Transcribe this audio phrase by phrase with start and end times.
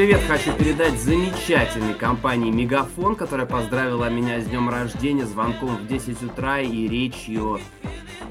[0.00, 6.22] Привет хочу передать замечательной компании Мегафон, которая поздравила меня с днем рождения звонком в 10
[6.22, 7.60] утра и речью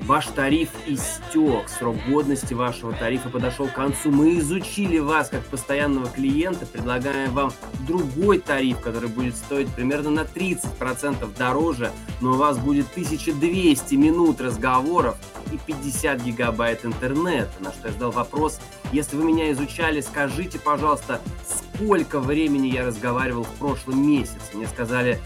[0.09, 4.09] Ваш тариф истек, срок годности вашего тарифа подошел к концу.
[4.09, 7.53] Мы изучили вас как постоянного клиента, предлагаем вам
[7.88, 11.91] другой тариф, который будет стоить примерно на 30% дороже,
[12.22, 15.16] но у вас будет 1200 минут разговоров
[15.51, 17.51] и 50 гигабайт интернета.
[17.59, 18.59] На что я задал вопрос,
[18.91, 24.39] если вы меня изучали, скажите, пожалуйста, сколько времени я разговаривал в прошлом месяце?
[24.53, 25.19] Мне сказали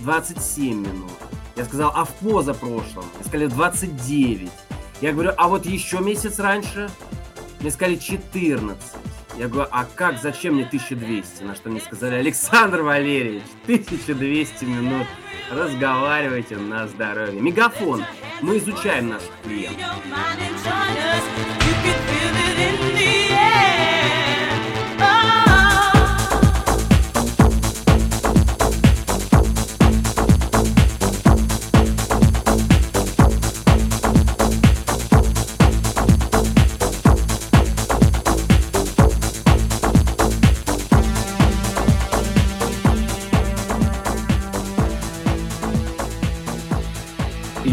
[0.00, 1.10] 27 минут.
[1.56, 3.04] Я сказал, а в позапрошлом?
[3.14, 4.50] Мне сказали, 29.
[5.00, 6.90] Я говорю, а вот еще месяц раньше?
[7.60, 8.78] Мне сказали, 14.
[9.38, 11.42] Я говорю, а как, зачем мне 1200?
[11.42, 15.06] На что мне сказали, Александр Валерьевич, 1200 минут
[15.50, 17.40] разговаривайте на здоровье.
[17.40, 18.04] Мегафон.
[18.40, 19.86] Мы изучаем наших клиентов.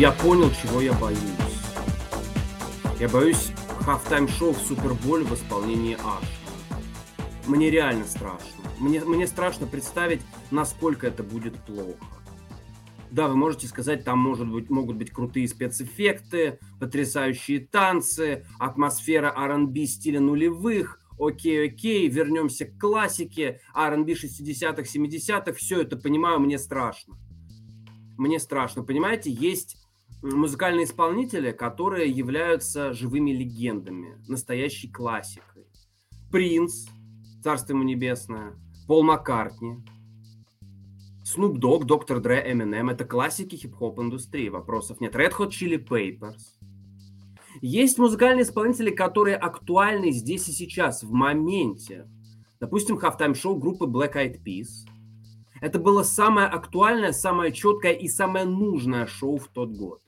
[0.04, 1.18] Я понял, чего я боюсь.
[3.00, 3.53] Я боюсь
[3.84, 6.24] хафтайм-шоу в Суперболе в исполнении Аш.
[7.48, 8.64] Мне реально страшно.
[8.80, 10.22] Мне, мне страшно представить,
[10.52, 11.98] насколько это будет плохо.
[13.12, 19.86] Да, вы можете сказать, там может быть, могут быть крутые спецэффекты, потрясающие танцы, атмосфера R&B
[19.86, 27.18] стиля нулевых, окей, окей, вернемся к классике, R&B 60-х, 70-х, все это понимаю, мне страшно.
[28.18, 29.83] Мне страшно, понимаете, есть
[30.24, 35.68] музыкальные исполнители, которые являются живыми легендами, настоящей классикой.
[36.32, 36.88] Принц,
[37.44, 38.58] царство ему небесное,
[38.88, 39.84] Пол Маккартни,
[41.24, 45.16] Snoop Dogg, Доктор Дре, Eminem– это классики хип-хоп индустрии, вопросов нет.
[45.16, 46.60] Red Hot Chili Peppers.
[47.62, 52.10] Есть музыкальные исполнители, которые актуальны здесь и сейчас, в моменте.
[52.60, 54.86] Допустим, Halftime шоу группы Black Eyed Peas.
[55.62, 60.03] Это было самое актуальное, самое четкое и самое нужное шоу в тот год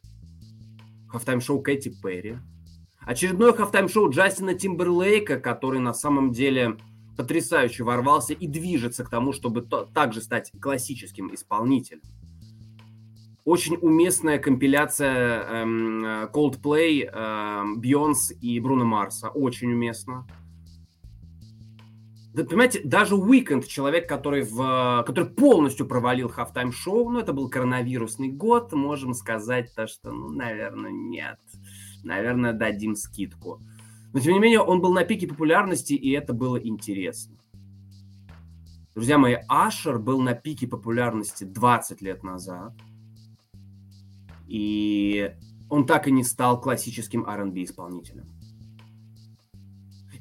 [1.15, 2.39] хафтайм-шоу Кэти Перри,
[2.99, 6.77] очередное хафтайм-шоу Джастина Тимберлейка, который на самом деле
[7.15, 12.01] потрясающе ворвался и движется к тому, чтобы то, также стать классическим исполнителем.
[13.45, 19.29] Очень уместная компиляция эм, Coldplay, эм, Beyoncé и Бруно Марса.
[19.29, 20.27] Очень уместно.
[22.35, 27.49] Да, понимаете, даже Weeknd, человек, который, в, который полностью провалил хафтайм шоу, ну, это был
[27.49, 31.39] коронавирусный год, можем сказать то, что, ну, наверное, нет.
[32.03, 33.61] Наверное, дадим скидку.
[34.11, 37.37] Но, тем не менее, он был на пике популярности, и это было интересно.
[38.95, 42.73] Друзья мои, Ашер был на пике популярности 20 лет назад.
[44.45, 45.33] И
[45.69, 48.34] он так и не стал классическим R&B исполнителем.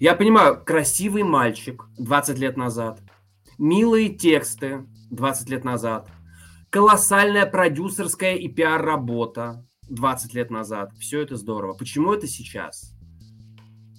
[0.01, 3.01] Я понимаю, красивый мальчик 20 лет назад,
[3.59, 6.11] милые тексты 20 лет назад,
[6.71, 10.93] колоссальная продюсерская и пиар-работа 20 лет назад.
[10.99, 11.75] Все это здорово.
[11.75, 12.93] Почему это сейчас?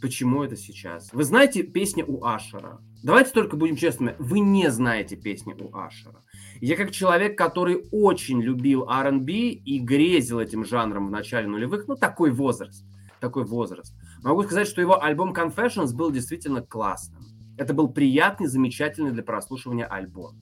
[0.01, 1.14] Почему это сейчас?
[1.14, 2.81] Вы знаете песни у Ашера?
[3.02, 4.16] Давайте только будем честными.
[4.19, 6.22] Вы не знаете песни у Ашера.
[6.59, 11.96] Я как человек, который очень любил R&B и грезил этим жанром в начале нулевых, ну
[11.96, 12.85] такой возраст,
[13.22, 13.94] такой возраст.
[14.25, 17.23] Могу сказать, что его альбом Confessions был действительно классным.
[17.59, 20.35] Это был приятный, замечательный для прослушивания альбом,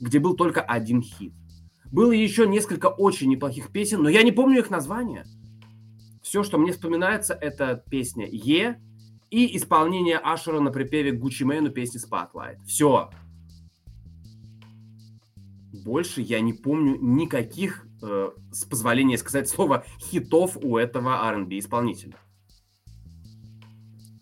[0.00, 1.34] где был только один хит.
[1.92, 5.26] Было еще несколько очень неплохих песен, но я не помню их названия.
[6.22, 8.80] Все, что мне вспоминается, это песня «Е»
[9.28, 12.64] и исполнение Ашера на припеве Гуччи Мэйну песни Spotlight.
[12.64, 13.10] Все.
[15.84, 22.16] Больше я не помню никаких, э, с позволения сказать слово, хитов у этого R&B исполнителя.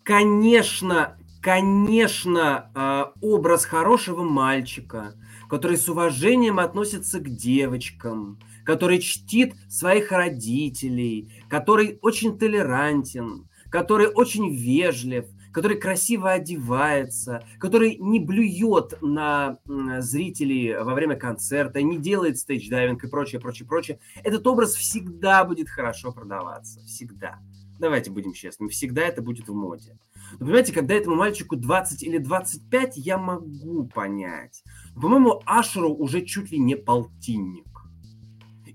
[0.07, 5.15] Конечно, конечно, а, образ хорошего мальчика,
[5.49, 14.55] который с уважением относится к девочкам, который чтит своих родителей, который очень толерантен, который очень
[14.55, 23.03] вежлив, который красиво одевается, который не блюет на зрителей во время концерта, не делает стейдж-дайвинг
[23.03, 23.99] и прочее, прочее, прочее.
[24.23, 26.79] Этот образ всегда будет хорошо продаваться.
[26.85, 27.39] Всегда.
[27.79, 29.97] Давайте будем честными, всегда это будет в моде.
[30.33, 34.63] Но понимаете, когда этому мальчику 20 или 25, я могу понять.
[34.95, 37.65] по-моему, Ашеру уже чуть ли не полтинник.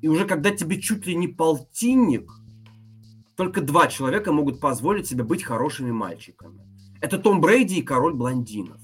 [0.00, 2.30] И уже когда тебе чуть ли не полтинник,
[3.36, 6.60] только два человека могут позволить себе быть хорошими мальчиками.
[7.00, 8.80] Это Том Брейди и король блондинов.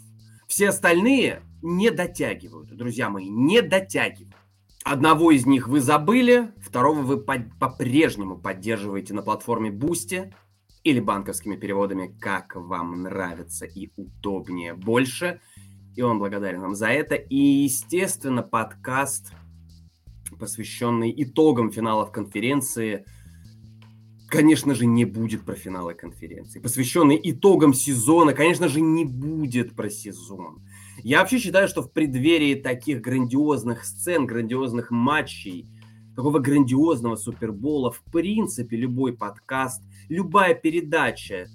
[0.49, 4.28] Все остальные не дотягивают, друзья мои, не дотягивают.
[4.91, 10.33] Одного из них вы забыли, второго вы по-прежнему поддерживаете на платформе Boosty
[10.83, 15.43] или банковскими переводами, как вам нравится и удобнее больше.
[15.95, 17.17] И он благодарен вам за это.
[17.17, 19.33] И, естественно, подкаст,
[20.41, 23.05] посвященный итогам финалов конференции,
[24.31, 26.61] конечно же, не будет про финалы конференции.
[26.61, 30.63] Посвященный итогам сезона, конечно же, не будет про сезон.
[31.05, 35.69] Я вообще считаю, что в преддверии таких грандиозных сцен, грандиозных матчей,
[36.17, 41.49] такого грандиозного супербола, в принципе, любой подкаст, любая передача,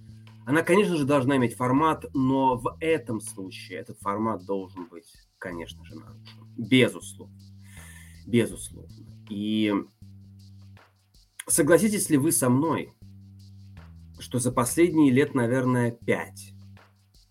[0.45, 5.83] она, конечно же, должна иметь формат, но в этом случае этот формат должен быть, конечно
[5.85, 6.39] же, нарушен.
[6.57, 7.35] Безусловно.
[8.25, 8.93] Безусловно.
[9.29, 9.73] И
[11.47, 12.93] согласитесь ли вы со мной,
[14.19, 16.53] что за последние лет, наверное, пять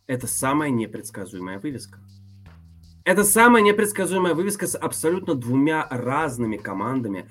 [0.07, 2.02] это самая непредсказуемая вывеска.
[3.05, 7.29] Это самая непредсказуемая вывеска с абсолютно двумя разными командами,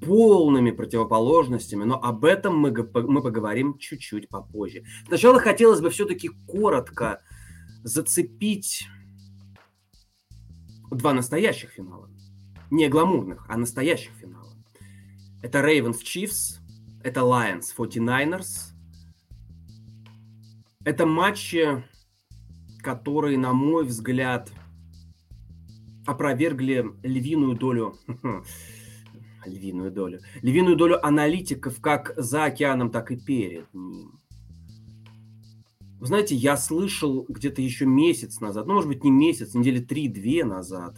[0.00, 4.84] полными противоположностями, но об этом мы, мы поговорим чуть-чуть попозже.
[5.06, 7.20] Сначала хотелось бы все-таки коротко
[7.84, 8.88] зацепить
[10.90, 12.08] два настоящих финала.
[12.70, 14.52] Не гламурных, а настоящих финала.
[15.42, 16.58] Это Ravens Chiefs,
[17.04, 18.72] это Lions 49ers.
[20.84, 21.84] Это матчи,
[22.82, 24.50] которые, на мой взгляд,
[26.06, 27.94] опровергли львиную долю
[29.46, 30.20] львиную долю.
[30.42, 34.20] Львиную долю аналитиков как за океаном, так и перед ним.
[35.98, 40.44] Вы знаете, я слышал где-то еще месяц назад, ну, может быть, не месяц, недели три-две
[40.44, 40.96] назад,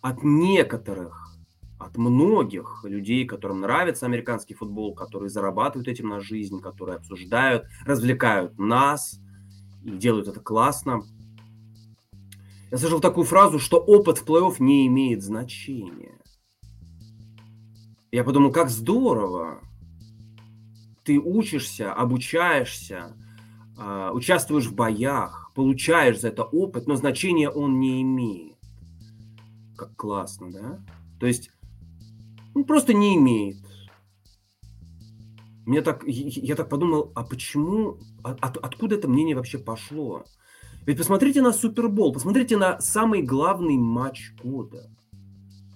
[0.00, 1.36] от некоторых,
[1.78, 8.58] от многих людей, которым нравится американский футбол, которые зарабатывают этим на жизнь, которые обсуждают, развлекают
[8.58, 9.20] нас
[9.84, 11.02] и делают это классно.
[12.70, 16.18] Я слышал такую фразу, что опыт в плей-офф не имеет значения.
[18.10, 19.60] Я подумал, как здорово.
[21.04, 23.16] Ты учишься, обучаешься,
[23.76, 28.56] а, участвуешь в боях, получаешь за это опыт, но значения он не имеет.
[29.76, 30.84] Как классно, да?
[31.20, 31.50] То есть,
[32.54, 33.56] ну, просто не имеет.
[35.66, 40.24] Мне так, я так подумал, а почему, от, откуда это мнение вообще пошло?
[40.86, 44.90] Ведь посмотрите на Супербол, посмотрите на самый главный матч года.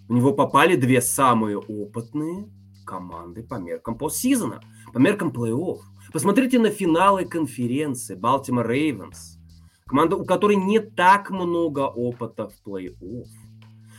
[0.07, 2.49] В него попали две самые опытные
[2.85, 4.61] команды по меркам постсезона,
[4.93, 5.79] по меркам плей-офф.
[6.13, 9.39] Посмотрите на финалы конференции Baltimore Ravens.
[9.87, 13.27] Команда, у которой не так много опыта в плей-офф.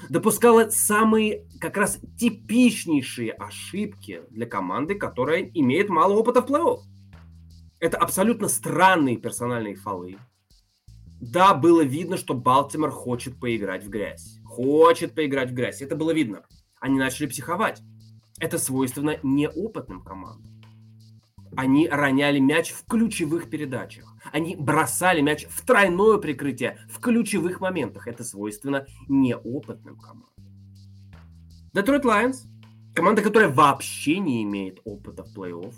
[0.10, 6.80] Допускала самые как раз типичнейшие ошибки для команды, которая имеет мало опыта в плей-офф.
[7.80, 10.18] Это абсолютно странные персональные фолы.
[11.22, 15.82] Да, было видно, что Балтимор хочет поиграть в грязь хочет поиграть в грязь.
[15.82, 16.44] Это было видно.
[16.82, 17.82] Они начали психовать.
[18.40, 20.62] Это свойственно неопытным командам.
[21.56, 24.14] Они роняли мяч в ключевых передачах.
[24.32, 28.08] Они бросали мяч в тройное прикрытие в ключевых моментах.
[28.08, 30.30] Это свойственно неопытным командам.
[31.74, 32.46] Детройт Лайонс,
[32.94, 35.74] команда, которая вообще не имеет опыта в плей-офф.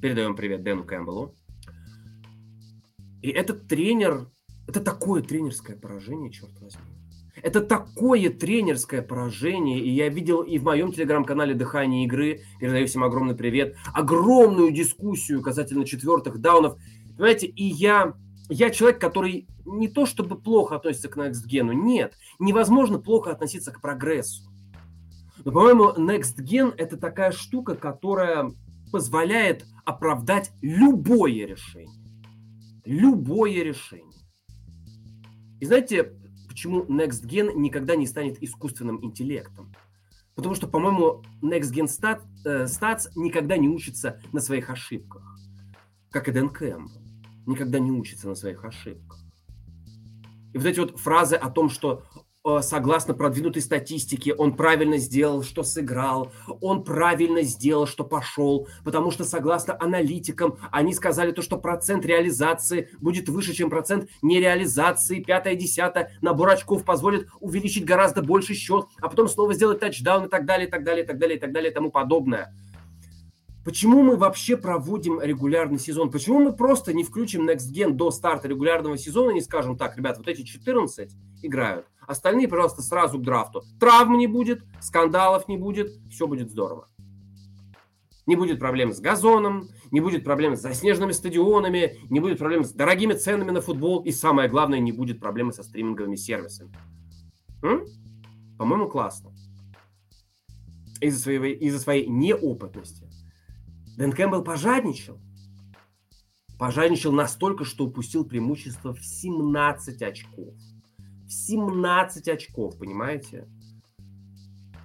[0.00, 1.34] Передаем привет Дэну Кэмпбеллу.
[3.22, 4.30] И этот тренер,
[4.70, 6.84] это такое тренерское поражение, черт возьми.
[7.42, 13.02] Это такое тренерское поражение, и я видел и в моем телеграм-канале «Дыхание игры», передаю всем
[13.02, 16.76] огромный привет, огромную дискуссию касательно четвертых даунов.
[17.16, 18.14] Понимаете, и я,
[18.48, 23.72] я человек, который не то чтобы плохо относится к Next Gen, нет, невозможно плохо относиться
[23.72, 24.44] к прогрессу.
[25.44, 28.52] Но, по-моему, Next Gen– это такая штука, которая
[28.92, 32.04] позволяет оправдать любое решение.
[32.84, 34.09] Любое решение.
[35.60, 36.14] И знаете,
[36.48, 39.72] почему Next Gen никогда не станет искусственным интеллектом.
[40.34, 45.38] Потому что, по-моему, Next Gen Stat, э, Stats никогда не учится на своих ошибках.
[46.10, 47.02] Как и Дэн Кэмпбелл.
[47.46, 49.20] Никогда не учится на своих ошибках.
[50.52, 52.04] И вот эти вот фразы о том, что
[52.62, 56.32] согласно продвинутой статистике, он правильно сделал, что сыграл,
[56.62, 62.88] он правильно сделал, что пошел, потому что согласно аналитикам, они сказали то, что процент реализации
[62.98, 69.08] будет выше, чем процент нереализации, пятое, десятое, набор очков позволит увеличить гораздо больше счет, а
[69.08, 71.52] потом снова сделать тачдаун и так далее, и так далее, и так далее, и так
[71.52, 72.54] далее, и тому подобное.
[73.64, 76.10] Почему мы вообще проводим регулярный сезон?
[76.10, 79.98] Почему мы просто не включим Next Gen до старта регулярного сезона и не скажем так,
[79.98, 81.10] ребят, вот эти 14
[81.42, 83.62] играют, остальные, пожалуйста, сразу к драфту.
[83.78, 86.88] Травм не будет, скандалов не будет, все будет здорово.
[88.26, 92.72] Не будет проблем с газоном, не будет проблем с заснеженными стадионами, не будет проблем с
[92.72, 96.72] дорогими ценами на футбол и, самое главное, не будет проблемы со стриминговыми сервисами.
[97.62, 97.84] М?
[98.56, 99.32] По-моему, классно.
[101.00, 103.09] Из-за своей, из-за своей неопытности.
[104.00, 105.18] Дэн Кэмпбелл пожадничал.
[106.58, 110.54] Пожадничал настолько, что упустил преимущество в 17 очков.
[111.26, 113.46] В 17 очков, понимаете?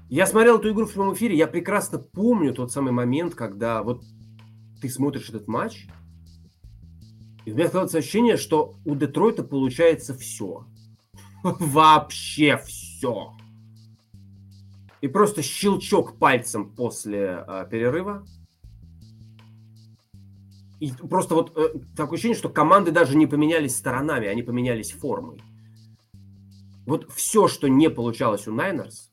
[0.10, 4.04] Я смотрел эту игру в прямом эфире, я прекрасно помню тот самый момент, когда вот
[4.82, 5.88] ты смотришь этот матч,
[7.46, 10.68] и у меня складывается ощущение, что у Детройта получается все.
[11.44, 13.32] Вообще все.
[15.00, 18.26] И просто щелчок пальцем после э, перерыва.
[20.86, 25.42] И просто вот э, такое ощущение, что команды даже не поменялись сторонами, они поменялись формой.
[26.86, 29.10] Вот все, что не получалось у Найнерс,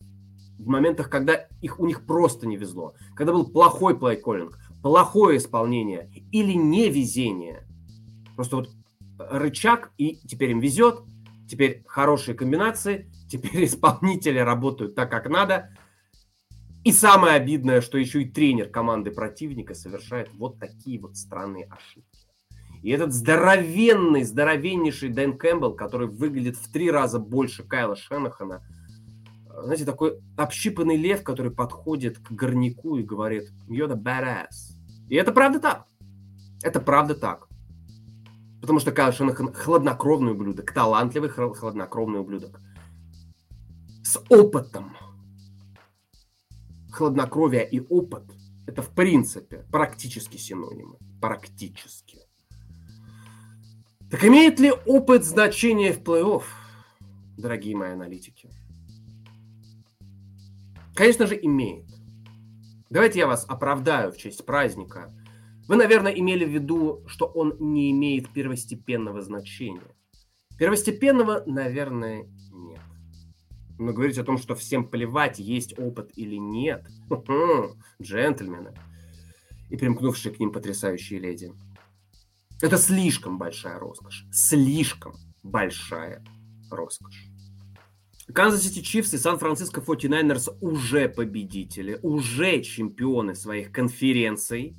[0.59, 6.11] в моментах, когда их, у них просто не везло, когда был плохой плейколлинг, плохое исполнение
[6.31, 7.67] или невезение.
[8.37, 8.71] Просто вот
[9.19, 11.01] рычаг, и теперь им везет,
[11.49, 15.71] теперь хорошие комбинации, теперь исполнители работают так, как надо.
[16.85, 22.27] И самое обидное, что еще и тренер команды противника совершает вот такие вот странные ошибки.
[22.83, 28.63] И этот здоровенный, здоровеннейший Дэн Кэмпбелл, который выглядит в три раза больше Кайла Шенахана–
[29.61, 34.77] знаете, такой общипанный лев, который подходит к горняку и говорит «You're the badass».
[35.09, 35.87] И это правда так.
[36.63, 37.49] Это правда так.
[38.61, 42.61] Потому что Кайл Шенахан хладнокровный ублюдок, талантливый хладнокровный ублюдок.
[44.05, 44.97] С опытом.
[46.93, 48.25] Хладнокровие и опыт–
[48.67, 50.99] это в принципе практически синонимы.
[51.21, 52.19] Практически.
[54.11, 56.43] Так имеет ли опыт значение в плей-офф,
[57.39, 58.51] дорогие мои аналитики?
[60.95, 61.87] Конечно же, имеет.
[62.91, 65.15] Давайте я вас оправдаю в честь праздника.
[65.67, 69.97] Вы, наверное, имели в виду, что он не имеет первостепенного значения.
[70.59, 72.29] Первостепенного, наверное.
[73.85, 76.87] Но говорить о том, что всем плевать, есть опыт или нет,
[78.01, 78.75] джентльмены
[79.71, 81.53] и примкнувшие к ним потрясающие леди.
[82.61, 84.25] Это слишком большая роскошь.
[84.31, 86.23] Слишком большая
[86.71, 87.27] роскошь.
[88.33, 94.77] Канзас Сити Чифс и Сан-Франциско 49ерс уже победители, уже чемпионы своих конференций.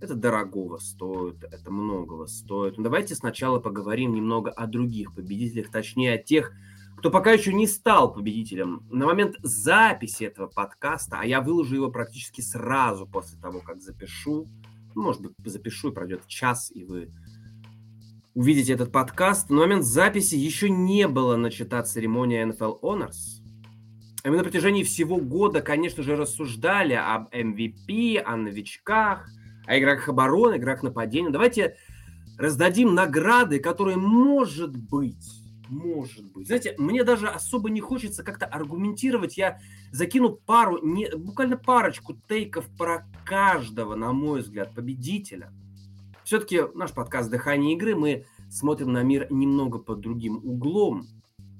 [0.00, 2.76] Это дорогого стоит, это многого стоит.
[2.76, 6.52] Но давайте сначала поговорим немного о других победителях, точнее о тех,
[7.00, 8.82] кто пока еще не стал победителем.
[8.90, 14.46] На момент записи этого подкаста, а я выложу его практически сразу после того, как запишу,
[14.94, 17.10] ну, может быть, запишу и пройдет час, и вы
[18.34, 23.40] увидите этот подкаст, на момент записи еще не было начата церемония NFL Honors.
[24.22, 29.26] И мы на протяжении всего года, конечно же, рассуждали об MVP, о новичках,
[29.66, 31.30] о игроках обороны, игроках нападения.
[31.30, 31.76] Давайте
[32.36, 35.39] раздадим награды, которые, может быть,
[35.70, 36.48] может быть.
[36.48, 39.38] Знаете, мне даже особо не хочется как-то аргументировать.
[39.38, 39.60] Я
[39.92, 45.52] закину пару, не, буквально парочку тейков про каждого, на мой взгляд, победителя–
[46.30, 51.08] все-таки наш подкаст «Дыхание игры» мы смотрим на мир немного под другим углом.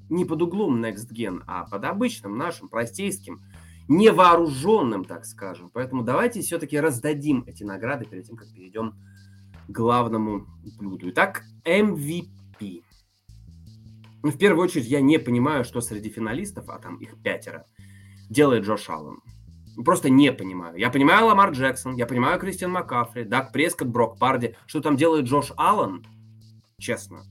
[0.08, 3.42] Не под углом Next Gen, а под обычным нашим, простейским,
[3.88, 5.70] невооруженным, так скажем.
[5.72, 8.94] Поэтому давайте все-таки раздадим эти награды перед тем, как перейдем
[9.66, 10.46] к главному
[10.78, 11.10] блюду.
[11.10, 12.84] Итак, MVP.
[14.22, 17.64] Ну, в первую очередь, я не понимаю, что среди финалистов, а там их пятеро,
[18.28, 19.20] делает Джош Аллен.
[19.84, 20.76] Просто не понимаю.
[20.76, 24.56] Я понимаю Ламар Джексон, я понимаю Кристиан Маккафри, Даг Прескотт, Брок Парди.
[24.66, 26.04] Что там делает Джош Аллен,
[26.78, 27.22] честно,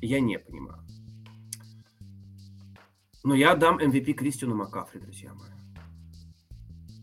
[0.00, 0.82] я не понимаю.
[3.24, 5.50] Но я дам MVP Кристиану Маккафри, друзья мои.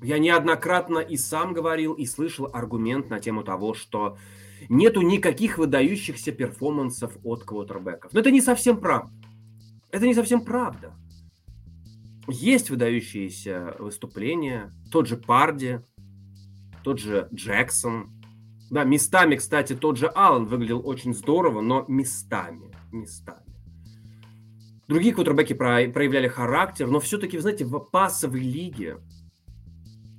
[0.01, 4.17] Я неоднократно и сам говорил, и слышал аргумент на тему того, что
[4.67, 8.11] нету никаких выдающихся перформансов от квотербеков.
[8.13, 9.11] Но это не совсем правда.
[9.91, 10.93] Это не совсем правда.
[12.27, 14.71] Есть выдающиеся выступления.
[14.91, 15.81] Тот же Парди,
[16.83, 18.11] тот же Джексон.
[18.69, 23.49] Да, местами, кстати, тот же Аллен выглядел очень здорово, но местами, местами.
[24.87, 28.97] Другие квотербеки проявляли характер, но все-таки, вы знаете, в пассовой лиге,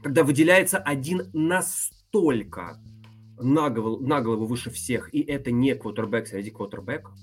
[0.02, 2.80] когда выделяется один настолько
[3.38, 7.14] на голову, на голову выше всех, и это не квотербек среди квотербеков,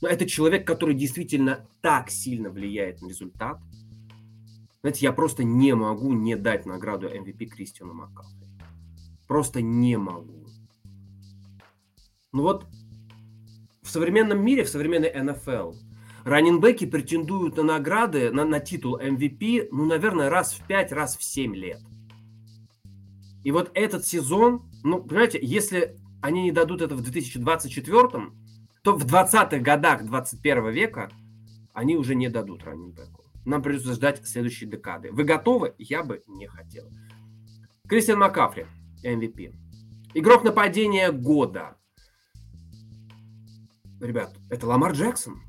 [0.00, 3.60] но это человек, который действительно так сильно влияет на результат–
[4.86, 8.46] знаете, я просто не могу не дать награду MVP Кристиану Маккафри.
[9.26, 10.46] Просто не могу.
[12.30, 12.66] Ну вот,
[13.82, 15.72] в современном мире, в современной НФЛ,
[16.22, 21.24] раненбеки претендуют на награды, на, на титул MVP, ну, наверное, раз в 5, раз в
[21.24, 21.80] 7 лет.
[23.42, 28.30] И вот этот сезон, ну, понимаете, если они не дадут это в 2024,
[28.86, 31.10] то в 20-х годах 21 века
[31.72, 33.24] они уже не дадут раннинбеку.
[33.44, 35.10] Нам придется ждать следующей декады.
[35.10, 35.74] Вы готовы?
[35.76, 36.88] Я бы не хотел.
[37.88, 38.66] Кристиан Макафри,
[39.04, 39.52] MVP.
[40.14, 41.76] Игрок нападения года.
[44.00, 45.42] Ребят, это Ламар Джексон.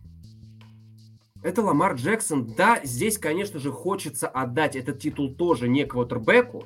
[1.43, 2.55] Это Ламар Джексон.
[2.55, 6.65] Да, здесь, конечно же, хочется отдать этот титул тоже не квотербеку.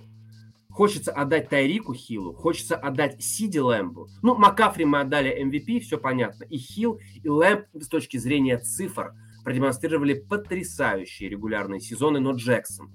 [0.82, 4.08] Хочется отдать Тайрику Хиллу, хочется отдать Сиди Лэмбу.
[4.24, 6.44] Ну, Макафри мы отдали MVP, все понятно.
[6.46, 12.90] И Хилл, и Лэмб с точки зрения цифр продемонстрировали потрясающие регулярные сезоны, но Джексон,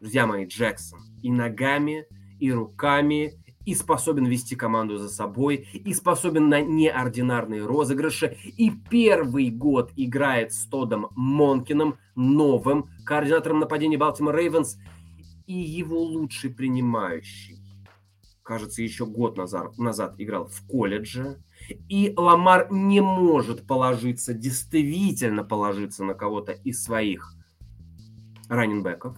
[0.00, 2.06] друзья мои, Джексон и ногами,
[2.40, 3.34] и руками,
[3.66, 10.52] и способен вести команду за собой, и способен на неординарные розыгрыши, и первый год играет
[10.52, 14.76] с Тодом Монкином, новым координатором нападения Балтимор Рейвенс,
[15.46, 17.58] и его лучший принимающий,
[18.42, 21.42] кажется, еще год назад, назад играл в колледже,
[21.88, 27.34] и Ламар не может положиться, действительно положиться на кого-то из своих
[28.48, 29.16] раненбеков.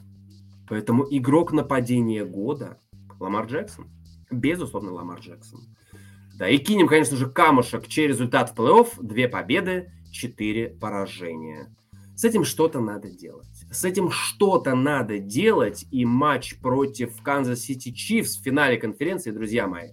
[0.69, 2.79] Поэтому игрок нападения года
[3.19, 3.89] Ламар Джексон–
[4.35, 5.61] Безусловно, Ламар Джексон.
[6.37, 9.01] Да, и кинем, конечно же, камушек, чей результат в плей-офф.
[9.01, 11.75] Две победы, четыре поражения.
[12.17, 13.54] С этим что-то надо делать.
[13.75, 15.85] С этим что-то надо делать.
[15.91, 19.91] И матч против Канзас Сити Чифс в финале конференции, друзья мои,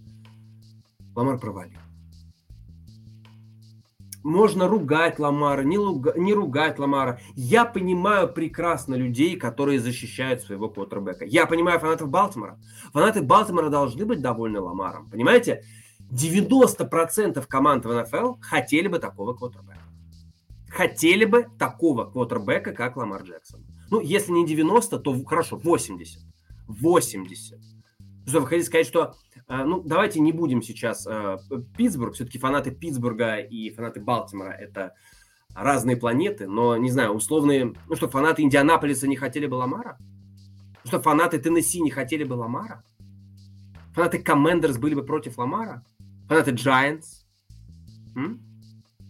[1.15, 1.79] Ламар провалил.
[4.23, 7.19] Можно ругать Ламара, не, луга, не ругать Ламара.
[7.35, 11.25] Я понимаю прекрасно людей, которые защищают своего квотербека.
[11.25, 12.59] Я понимаю фанатов Балтимора.
[12.93, 15.09] Фанаты Балтимора должны быть довольны Ламаром.
[15.09, 15.63] Понимаете?
[16.11, 19.81] 90% команд в НФЛ хотели бы такого квотербека.
[20.69, 23.65] Хотели бы такого квотербека, как Ламар Джексон.
[23.91, 26.21] Ну, если не 90, то хорошо, 80.
[26.67, 27.59] 80.
[28.25, 29.15] Что вы хотите сказать, что
[29.47, 31.37] а, ну, давайте не будем сейчас а,
[31.77, 34.95] Питтсбург, все-таки фанаты Питтсбурга и фанаты Балтимора это
[35.53, 39.97] разные планеты, но, не знаю, условные, ну что, фанаты Индианаполиса не хотели бы Ламара?
[40.85, 42.85] Что, фанаты Теннесси не хотели бы Ламара?
[43.93, 45.85] Фанаты Коммендерс были бы против Ламара?
[46.29, 47.25] Фанаты Giants?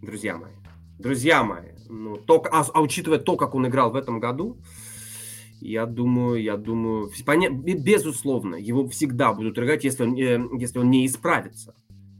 [0.01, 0.53] Друзья мои,
[0.97, 4.57] друзья мои, ну, то, а, а учитывая то, как он играл в этом году,
[5.59, 11.05] я думаю, я думаю, безусловно, его всегда будут ругать, если он, э, если он не
[11.05, 11.75] исправится.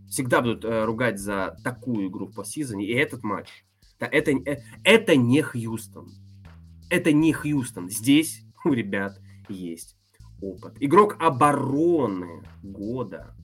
[0.10, 2.86] Всегда будут э, ругать за такую игру в постсезоне.
[2.86, 3.47] И этот матч,
[3.99, 6.12] да, это, э, это не Хьюстон.
[6.89, 7.89] Это не Хьюстон.
[7.89, 9.95] Здесь у ребят есть
[10.41, 10.73] опыт.
[10.79, 13.36] Игрок обороны года.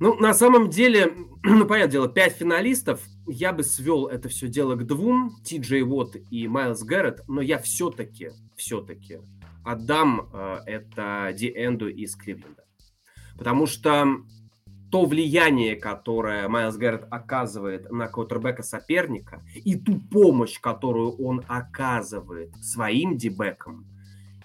[0.00, 4.74] Ну, на самом деле, ну, понятное дело, пять финалистов– я бы свел это все дело
[4.74, 9.18] к двум, Ти Джей Уотт и Майлз Гаррет, но я все-таки, все-таки
[9.64, 12.64] отдам э, это Ди Энду из Кливленда.
[13.36, 14.06] Потому что
[14.90, 22.56] то влияние, которое Майлз Гаррет оказывает на квотербека соперника, и ту помощь, которую он оказывает
[22.62, 23.86] своим дебекам,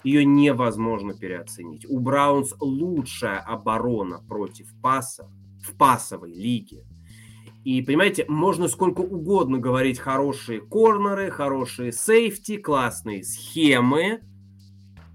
[0.04, 1.86] ее невозможно переоценить.
[1.90, 5.32] У Браунс лучшая оборона против паса
[5.64, 6.86] в пасовой лиге.
[7.64, 14.22] И, понимаете, можно сколько угодно говорить хорошие корнеры, хорошие сейфти, классные схемы,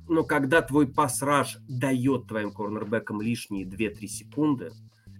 [0.08, 4.70] но когда твой пасраж дает твоим корнербекам лишние 2-3 секунды,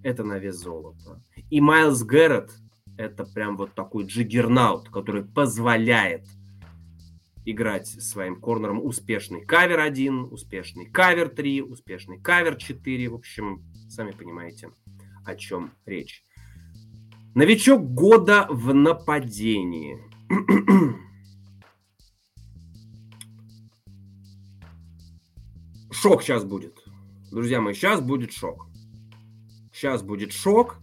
[0.03, 1.23] это на вес золота.
[1.51, 2.51] И Майлз Гэррет–
[2.97, 6.27] это прям вот такой джиггернаут, который позволяет
[7.45, 13.09] играть своим корнером успешный cover 1, успешный cover 3, успешный cover 4.
[13.09, 14.71] В общем, сами понимаете,
[15.29, 16.25] о чем речь.
[17.35, 19.99] Новичок года в нападении.
[25.93, 26.83] шок сейчас будет.
[27.31, 28.67] Друзья мои, сейчас будет шок.
[29.71, 30.79] Сейчас будет шок.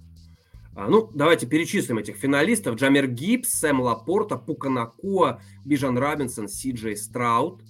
[0.76, 2.76] А, ну, давайте перечислим этих финалистов.
[2.76, 7.64] Джамир Гиббс, Сэм Лапорта, Пука Накуа, Бижан Робинсон, Си Джей Страуд.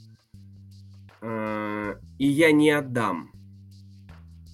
[1.21, 3.34] А, и я не отдам.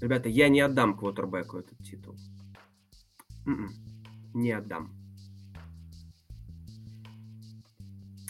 [0.01, 2.15] Ребята, я не отдам квотербеку этот титул.
[3.45, 3.69] М-м
[4.33, 4.91] не отдам.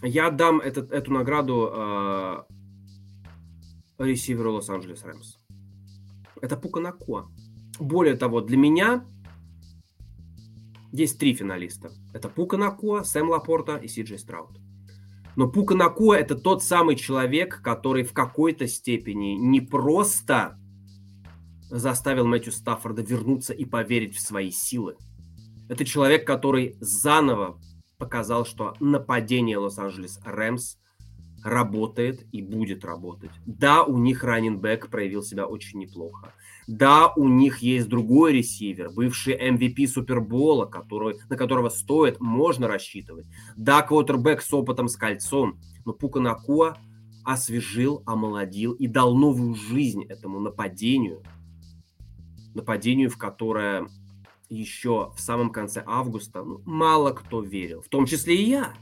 [0.04, 2.44] Я отдам этот, эту награду э,
[4.00, 5.38] ресиверу Лос-Анджелес Рэмс.
[6.42, 7.30] Это Пука Накуа.
[7.80, 9.06] Более того, для меня
[10.92, 11.92] есть три финалиста.
[12.14, 14.60] Это Пука Накуа, Сэм Лапорта и Си Джей Страут.
[15.36, 20.58] Но Пука Накуа это тот самый человек, который в какой-то степени не просто
[21.72, 24.98] заставил Мэтью Стаффорда вернуться и поверить в свои силы–
[25.72, 27.58] это человек, который заново
[27.98, 30.76] показал, что нападение Лос-Анджелес Рэмс
[31.46, 33.32] работает и будет работать.
[33.46, 36.34] Да, у них раннинбэк проявил себя очень неплохо.
[36.68, 43.28] Да, у них есть другой ресивер, бывший MVP Супербола, который, на которого стоит, можно рассчитывать.
[43.56, 46.76] Да, квотербек с опытом с кольцом, но Пука Накуа
[47.24, 51.24] освежил, омолодил и дал новую жизнь этому нападению.
[52.54, 53.88] Нападению, в которое
[54.50, 58.74] еще в самом конце августа ну, мало кто верил, в том числе и я.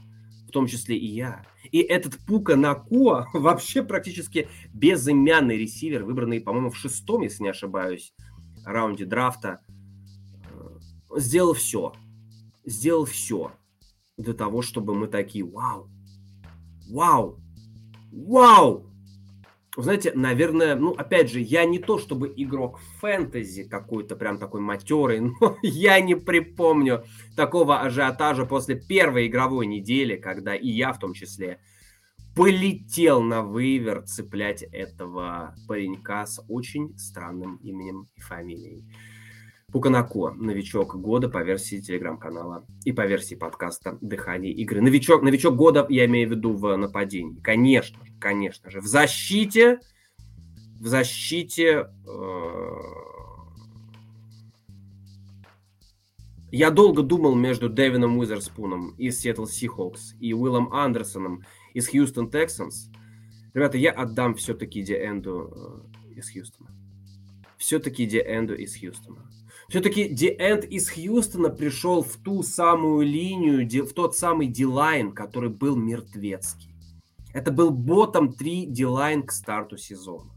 [0.48, 1.46] В том числе и я.
[1.70, 8.12] И этот Пука Накуа вообще практически безымянный ресивер, выбранный, по-моему, в шестом, если не ошибаюсь,
[8.64, 9.60] раунде драфта,
[10.50, 11.92] э, сделал все.
[12.64, 13.52] Сделал все
[14.16, 15.88] для того, чтобы мы такие, вау,
[16.90, 17.40] вау,
[18.12, 18.89] вау,
[19.76, 25.20] знаете, наверное, ну, опять же, я не то чтобы игрок фэнтези какой-то прям такой матерый,
[25.40, 27.04] но я не припомню
[27.36, 31.60] такого ажиотажа после первой игровой недели, когда и я в том числе
[32.34, 38.84] полетел на вывер цеплять этого паренька с очень странным именем и фамилией.
[39.72, 44.80] Пуканако, новичок года по версии телеграм-канала и по версии подкаста «Дыхание игры».
[44.80, 47.40] Новичок, новичок года, я имею в виду в нападении.
[47.40, 48.80] Конечно же, конечно же.
[48.80, 49.78] В защите,
[50.80, 51.88] в защите...
[52.04, 53.10] Э,
[56.50, 62.90] я долго думал между Дэвином Уизерспуном из Seattle Seahawks и Уиллом Андерсоном из Хьюстон Texans.
[63.54, 66.70] Ребята, я отдам все-таки Диэнду э, из Хьюстона.
[67.56, 69.29] Все-таки D-end у из Хьюстона.
[69.70, 75.76] Все-таки D-end из Хьюстона пришел в ту самую линию, в тот самый D-line, который был
[75.76, 76.74] мертвецкий.
[77.32, 80.32] Это был bottom 3 D-line к старту сезона.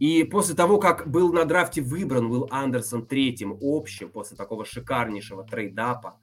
[0.00, 5.44] И после того, как был на драфте выбран Уилл Андерсон третьим общим, после такого шикарнейшего
[5.44, 6.18] trade up а,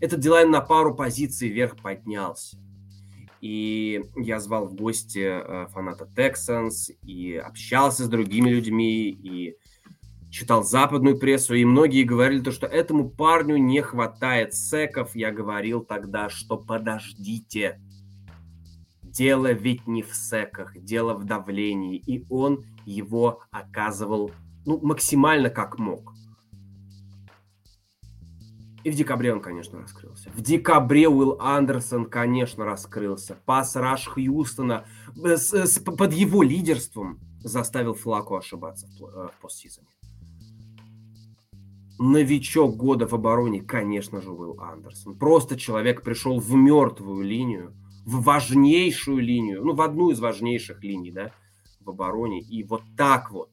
[0.00, 2.56] этот D-line на пару позиций вверх поднялся.
[3.40, 9.56] И я звал в гости э, фаната Texans и общался с другими людьми, и
[10.34, 15.14] читал западную прессу, и многие говорили то, что этому парню не хватает секов.
[15.14, 17.80] Я говорил тогда, что подождите,
[19.00, 24.32] дело ведь не в секах, дело в давлении, и он его оказывал
[24.66, 26.12] ну, максимально как мог.
[28.82, 30.30] И в декабре он, конечно, раскрылся.
[30.34, 33.38] В декабре Уилл Андерсон, конечно, раскрылся.
[33.46, 34.84] Пас Раш Хьюстона
[35.24, 39.86] э, с, с, под его лидерством заставил Флаку ошибаться в, э, постсезоне.
[41.98, 45.16] Новичок года в обороне, конечно же, Уилл Андерсон.
[45.16, 47.72] Просто человек пришел в мертвую линию,
[48.04, 51.30] в важнейшую линию, ну, в одну из важнейших линий, да,
[51.80, 52.40] в обороне.
[52.40, 53.50] И вот так вот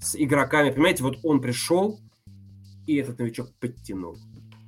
[0.00, 2.00] с игроками, понимаете, вот он пришел,
[2.86, 4.16] и этот новичок подтянул.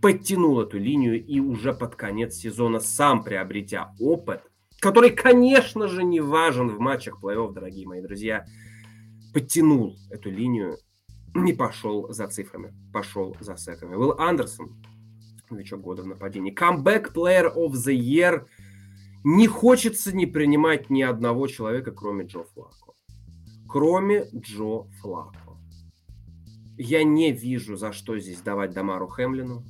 [0.03, 4.43] Подтянул эту линию и уже под конец сезона сам приобретя опыт,
[4.79, 8.47] который, конечно же, не важен в матчах плей-офф, дорогие мои друзья,
[9.33, 10.79] подтянул эту линию
[11.35, 13.95] не пошел за цифрами, пошел за секами.
[13.95, 14.83] Уилл Андерсон,
[15.51, 16.55] новичок года в нападении.
[16.55, 18.47] Comeback Player of the Year.
[19.23, 22.95] Не хочется не принимать ни одного человека, кроме Джо Флако.
[23.69, 25.59] Кроме Джо Флако.
[26.79, 29.63] Я не вижу, за что здесь давать Дамару Хемлину.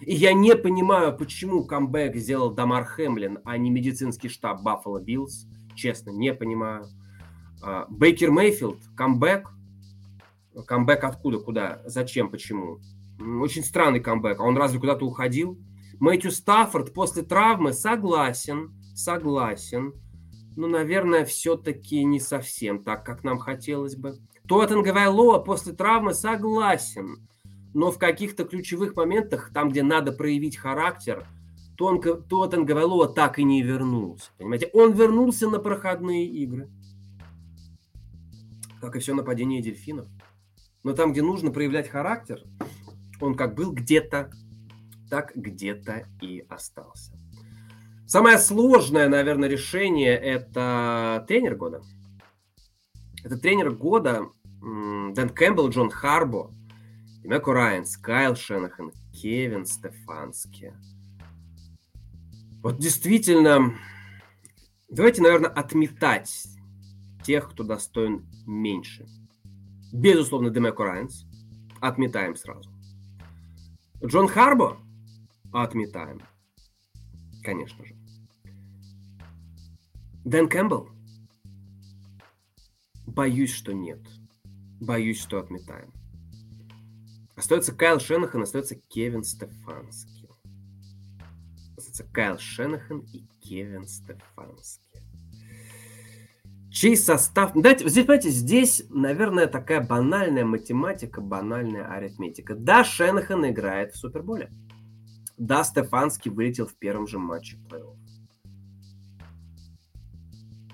[0.00, 5.46] И я не понимаю, почему камбэк сделал Дамар Хемлин, а не медицинский штаб Баффало Биллс.
[5.74, 6.86] Честно, не понимаю.
[7.62, 9.48] А, Бейкер Мейфилд, камбэк,
[10.64, 12.80] Камбэк откуда, куда, зачем, почему?
[13.18, 14.40] Очень странный камбэк.
[14.40, 15.58] А он разве куда-то уходил?
[15.98, 19.94] Мэтью Стаффорд после травмы согласен, согласен.
[20.56, 24.16] Но, наверное, все-таки не совсем так, как нам хотелось бы.
[24.48, 27.28] Туатен Гавайлоа после травмы согласен.
[27.74, 31.26] Но в каких-то ключевых моментах, там, где надо проявить характер,
[31.76, 34.30] Туатен Гавайлоа так и не вернулся.
[34.38, 36.70] Понимаете, он вернулся на проходные игры.
[38.80, 40.08] Как и все нападение дельфинов.
[40.86, 42.44] Но там, где нужно проявлять характер,
[43.20, 44.30] он как был где-то,
[45.10, 47.10] так где-то и остался.
[48.06, 51.82] Самое сложное, наверное, решение– это тренер года.
[53.24, 54.26] Это тренер года
[54.60, 56.52] Дэн Кэмпбелл, Джон Харбо,
[57.20, 60.72] Демеко Райанс, Кайл Шенахан, Кевин Стефански.
[62.62, 63.74] Вот действительно,
[64.88, 66.46] давайте, наверное, отметать
[67.24, 69.04] тех, кто достоин меньше–
[69.92, 71.26] Безусловно, Демеко Райанс.
[71.80, 72.70] Отметаем сразу.
[74.04, 74.78] Джон Харбо?
[75.52, 76.20] Отметаем.
[77.42, 77.94] Конечно же.
[80.24, 80.88] Дэн Кэмпбелл?
[83.06, 84.00] Боюсь, что нет.
[84.80, 85.92] Боюсь, что отметаем.
[87.36, 90.28] Остается Кайл Шенахан, остается Кевин Стефански.
[91.76, 94.85] Остается Кайл Шенахан и Кевин Стефански.
[96.76, 97.52] Чей состав...
[97.54, 102.54] Дайте, здесь, понимаете, здесь, наверное, такая банальная математика, банальная арифметика.
[102.54, 104.50] Да, Шенахан играет в Суперболе.
[105.38, 107.96] Да, Стефанский вылетел в первом же матче плей-офф.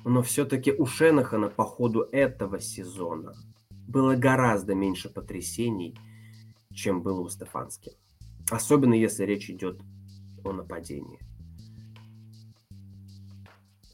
[0.04, 3.34] Но все-таки у Шенахана по ходу этого сезона
[3.70, 5.96] было гораздо меньше потрясений,
[6.74, 7.92] чем было у Стефански.
[8.50, 9.80] Особенно если речь идет
[10.42, 11.20] о нападении.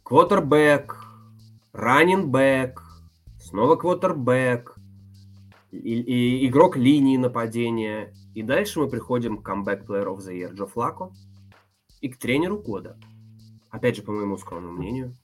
[0.03, 1.08] Квотербек,
[1.79, 2.83] раннинбэк,
[3.41, 4.77] снова квотербек,
[5.71, 8.13] и, и, игрок линии нападения.
[8.35, 11.13] И дальше мы приходим к камбэк Player of the Year Джо Флако
[12.01, 12.99] и к тренеру года.
[13.71, 15.17] Опять же, по моему скромному мнению,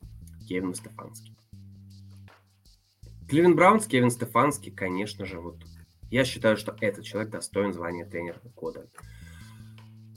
[0.48, 1.36] Кевин Стефанский.
[3.28, 5.56] Кливен Браунс, Кевин Стефанский, конечно же, вот
[6.10, 8.86] я считаю, что этот человек достоин звания тренера года.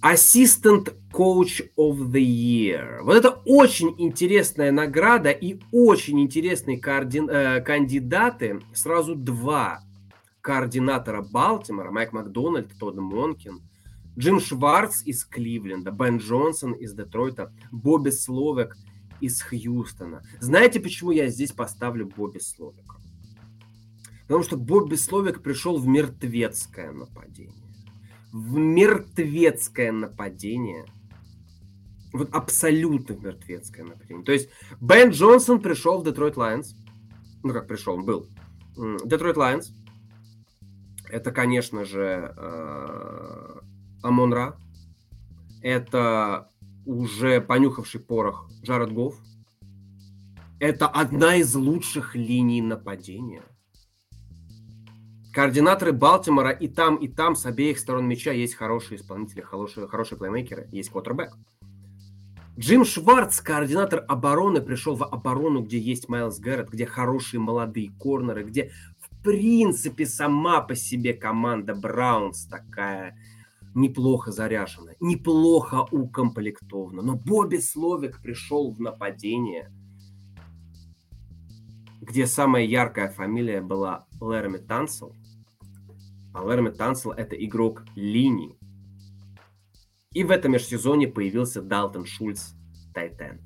[0.02, 3.02] Assistant Coach of the Year.
[3.02, 7.28] Вот это очень интересная награда и очень интересные координ...
[7.30, 8.62] э, кандидаты.
[8.74, 9.82] Сразу два
[10.42, 13.62] координатора Балтимора, Майк Макдональд, Тодд Монкин,
[14.18, 18.78] Джим Шварц из Кливленда, Бен Джонсон из Детройта, Бобби Словик
[19.20, 20.22] из Хьюстона.
[20.40, 22.98] Знаете, почему я здесь поставлю Бобби Словика?
[24.28, 27.67] Потому что Бобби Словик пришел в мертвецкое нападение
[28.38, 30.86] в мертвецкое нападение.
[32.14, 34.24] Вот абсолютно мертвецкое нападение.
[34.24, 36.76] То есть Бен Джонсон пришел в Детройт Лайонс.
[37.44, 38.28] Ну, как пришел, он был.
[39.04, 39.74] Детройт Лайонс.
[41.10, 43.60] Это, конечно же, э,
[44.04, 44.58] Амон Ра.
[45.64, 46.50] Это
[46.86, 49.16] уже понюхавший порох Джаред Гофф.
[50.60, 53.44] Это одна из лучших линий нападения–
[55.38, 60.18] координаторы Балтимора и там, и там с обеих сторон мяча есть хорошие исполнители, хорошие, хорошие
[60.18, 61.38] плеймейкеры, есть квотербек.
[62.58, 68.46] Джим Шварц, координатор обороны, пришел в оборону, где есть Майлз Гаррет, где хорошие молодые корнеры,
[68.46, 73.16] где в принципе сама по себе команда Браунс такая
[73.76, 77.04] неплохо заряжена, неплохо укомплектована.
[77.04, 79.72] Но Бобби Словик пришел в нападение,
[82.02, 85.14] где самая яркая фамилия была Лерми Тансел–
[86.44, 88.58] Лерми Тансел– это игрок линии.
[90.14, 92.54] И в этом межсезоне появился Далтон Шульц,
[92.94, 93.42] Тайтенд.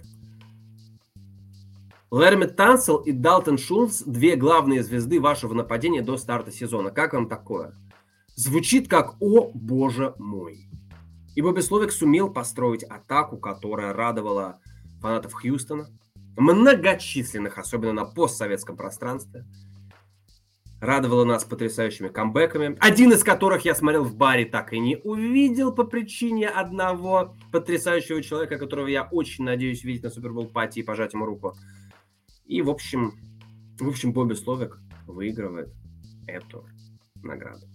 [2.12, 6.92] Лерми Тансел и Далтон Шульц– две главные звезды вашего нападения до старта сезона.
[6.92, 7.76] Как вам такое?
[8.36, 10.70] Звучит как «О, боже мой».
[11.36, 14.60] И Бобби Словик сумел построить атаку, которая радовала
[15.00, 15.88] фанатов Хьюстона,
[16.38, 19.46] многочисленных, особенно на постсоветском пространстве–
[20.82, 25.74] радовала нас потрясающими камбэками, один из которых я смотрел в баре, так и не увидел
[25.74, 31.14] по причине одного потрясающего человека, которого я очень надеюсь видеть на Супербол пати и пожать
[31.14, 31.54] ему руку.
[32.46, 33.14] И, в общем,
[33.80, 35.70] в общем, Бобби Словик выигрывает
[36.28, 36.66] эту
[37.24, 37.68] награду.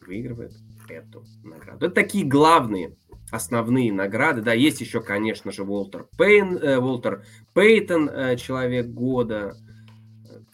[0.00, 0.52] Выигрывает
[0.88, 1.84] эту награду.
[1.84, 2.96] Это такие главные,
[3.30, 4.42] основные награды.
[4.42, 9.54] Да, есть еще, конечно же, Уолтер Пейн, э, Уолтер Пейтон, э, человек года,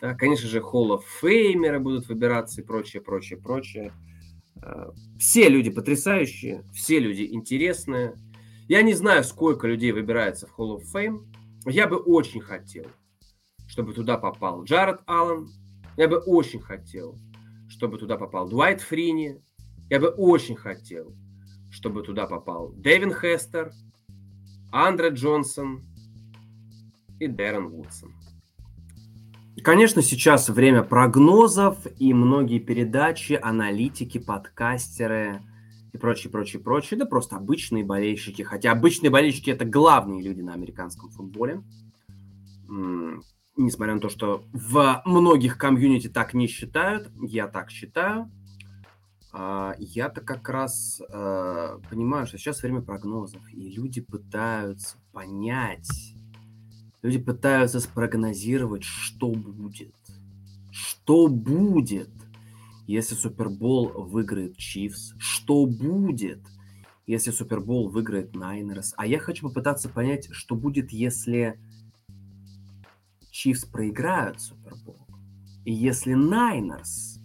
[0.04, 3.90] да, конечно же, Hall of будут выбираться и прочее, прочее, прочее.
[4.60, 8.14] А, все люди потрясающие, все люди интересные.
[8.68, 11.26] Я не знаю, сколько людей выбирается в Hall of Fame.
[11.64, 12.84] Я бы очень хотел,
[13.66, 15.48] чтобы туда попал Джаред Аллен.
[15.96, 17.18] Я бы очень хотел,
[17.66, 19.42] чтобы туда попал Дуайт Фрини.
[19.88, 21.16] Я бы очень хотел,
[21.70, 23.72] чтобы туда попал Дэвин Хестер,
[24.70, 25.82] Андре Джонсон
[27.18, 28.12] и Дэрон Вудсон.
[29.62, 35.42] Конечно, сейчас время прогнозов, и многие передачи, аналитики, подкастеры
[35.92, 38.42] и прочее, прочее, прочее, да просто обычные болельщики.
[38.42, 41.62] Хотя обычные болельщики– это главные люди на американском футболе.
[43.56, 48.30] Несмотря на то, что в многих комьюнити так не считают, я так считаю.
[49.36, 56.13] А, я-то как раз э, понимаю, что сейчас время прогнозов, и люди пытаются понять,
[57.04, 59.94] Люди пытаются спрогнозировать, что будет.
[60.70, 62.08] Что будет,
[62.86, 65.12] если Супербол выиграет Чивс?
[65.18, 66.40] Что будет,
[67.06, 68.94] если Супербол выиграет Найнерс?
[68.96, 71.60] А я хочу попытаться понять, что будет, если
[73.30, 75.06] Чивс проиграют Супербол.
[75.66, 77.20] И если Найнерс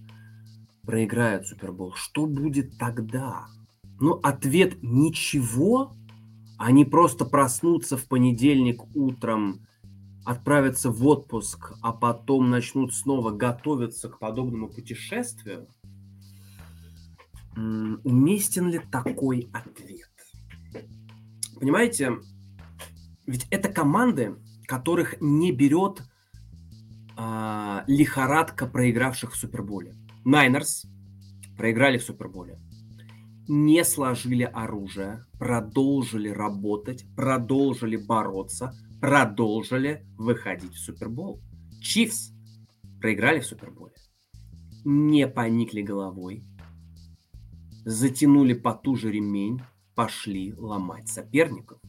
[0.82, 3.48] проиграют Супербол, что будет тогда?
[4.02, 5.96] Ну, ответ ничего.
[6.58, 9.62] Они просто проснутся в понедельник утром
[10.30, 15.68] отправятся в отпуск, а потом начнут снова готовиться к подобному путешествию,
[17.56, 20.12] уместен ли такой ответ?
[21.60, 22.20] Понимаете,
[23.26, 24.36] ведь это команды,
[24.68, 26.04] которых не берет
[27.18, 29.96] а, лихорадка проигравших в Суперболе.
[30.26, 30.86] Найнерс
[31.58, 32.60] проиграли в Суперболе.
[33.48, 41.42] Не сложили оружие, продолжили работать, продолжили бороться, продолжили выходить в Супербол.
[41.82, 42.32] Чифс
[43.00, 43.94] проиграли в Суперболе.
[44.86, 46.44] Не поникли головой,
[47.86, 49.62] затянули потуже ремень,
[49.96, 51.80] пошли ломать соперников.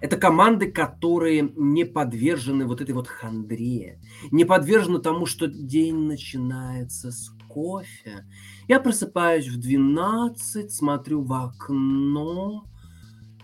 [0.00, 7.12] Это команды, которые не подвержены вот этой вот хандре, не подвержены тому, что день начинается
[7.12, 8.26] с кофе.
[8.66, 12.64] Я просыпаюсь в 12, смотрю в окно,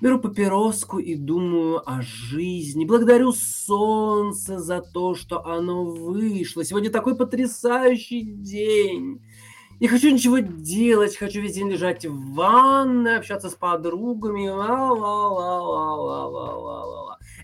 [0.01, 2.85] беру папироску и думаю о жизни.
[2.85, 6.65] Благодарю солнце за то, что оно вышло.
[6.65, 9.23] Сегодня такой потрясающий день.
[9.79, 14.47] Не хочу ничего делать, хочу весь день лежать в ванной, общаться с подругами.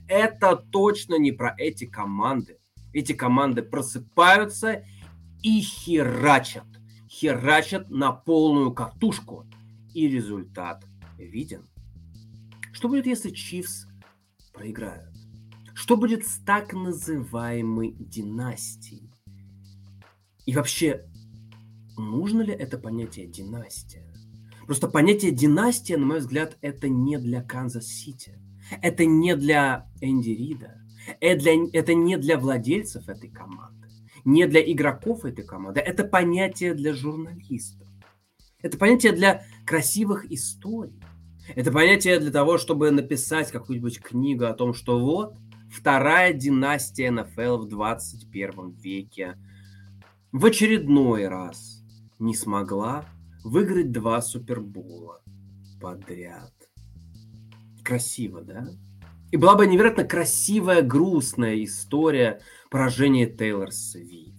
[0.09, 2.59] Это точно не про эти команды.
[2.95, 4.85] Эти команды просыпаются
[5.43, 6.65] и херачат.
[7.11, 9.47] Херачат на полную катушку.
[9.93, 10.85] И результат
[11.19, 11.69] виден.
[12.83, 13.87] Что будет, если Чивс
[14.53, 15.15] проиграют?
[15.73, 19.09] Что будет с так называемой династией?
[20.47, 21.09] И вообще,
[21.97, 24.13] нужно ли это понятие династия?
[24.67, 28.41] Просто понятие династия, на мой взгляд, это не для Канзас-Сити.
[28.83, 30.83] Это не для Энди Рида.
[31.21, 33.87] Это, для, это не для владельцев этой команды.
[34.25, 35.79] Не для игроков этой команды.
[35.79, 37.87] Это понятие для журналистов.
[38.61, 41.01] Это понятие для красивых историй.
[41.55, 45.37] Это понятие для того, чтобы написать какую-нибудь книгу о том, что вот
[45.71, 49.37] вторая династия НФЛ в 21 веке
[50.31, 51.83] в очередной раз
[52.19, 53.05] не смогла
[53.45, 55.21] выиграть два Супербола
[55.81, 56.53] подряд.
[57.83, 58.69] Красиво, да?
[59.33, 64.32] И была бы невероятно красивая, грустная история поражения Тейлор Свифт.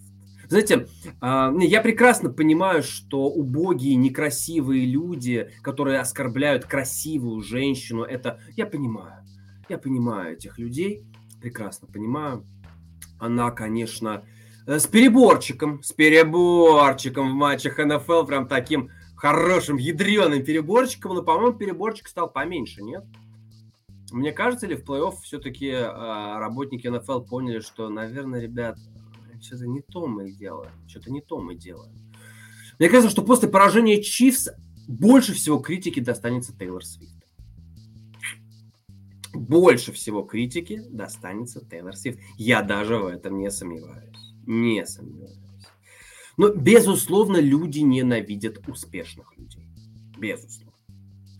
[0.54, 0.88] Знаете,
[1.20, 8.40] а, я прекрасно понимаю, что убогие, некрасивые люди, которые оскорбляют красивую женщину, это...
[8.56, 9.24] Я понимаю.
[9.68, 11.04] Я понимаю этих людей.
[11.40, 12.46] Прекрасно понимаю.
[13.18, 14.22] Она, конечно,
[14.66, 21.56] Э, с переборчиком, с переборчиком в матчах НФЛ, прям таким хорошим, ядреным переборчиком, но, по-моему,
[21.56, 23.04] переборчик стал поменьше, нет?
[24.10, 25.82] Мне кажется ли в плей-офф все-таки э,
[26.38, 28.78] работники НФЛ поняли, что, наверное, ребят,
[29.44, 31.94] что-то не то мы делаем, что-то не то мы делаем.
[32.78, 34.48] Мне кажется, что после поражения Чифс
[34.88, 37.12] больше всего критики достанется Тейлор Свифт.
[39.32, 42.18] Больше всего критики достанется Тейлор Свифт.
[42.36, 44.16] Я даже в этом не сомневаюсь.
[44.46, 45.38] Не сомневаюсь.
[46.36, 49.66] Но, безусловно, люди ненавидят успешных людей.
[50.18, 50.72] Безусловно.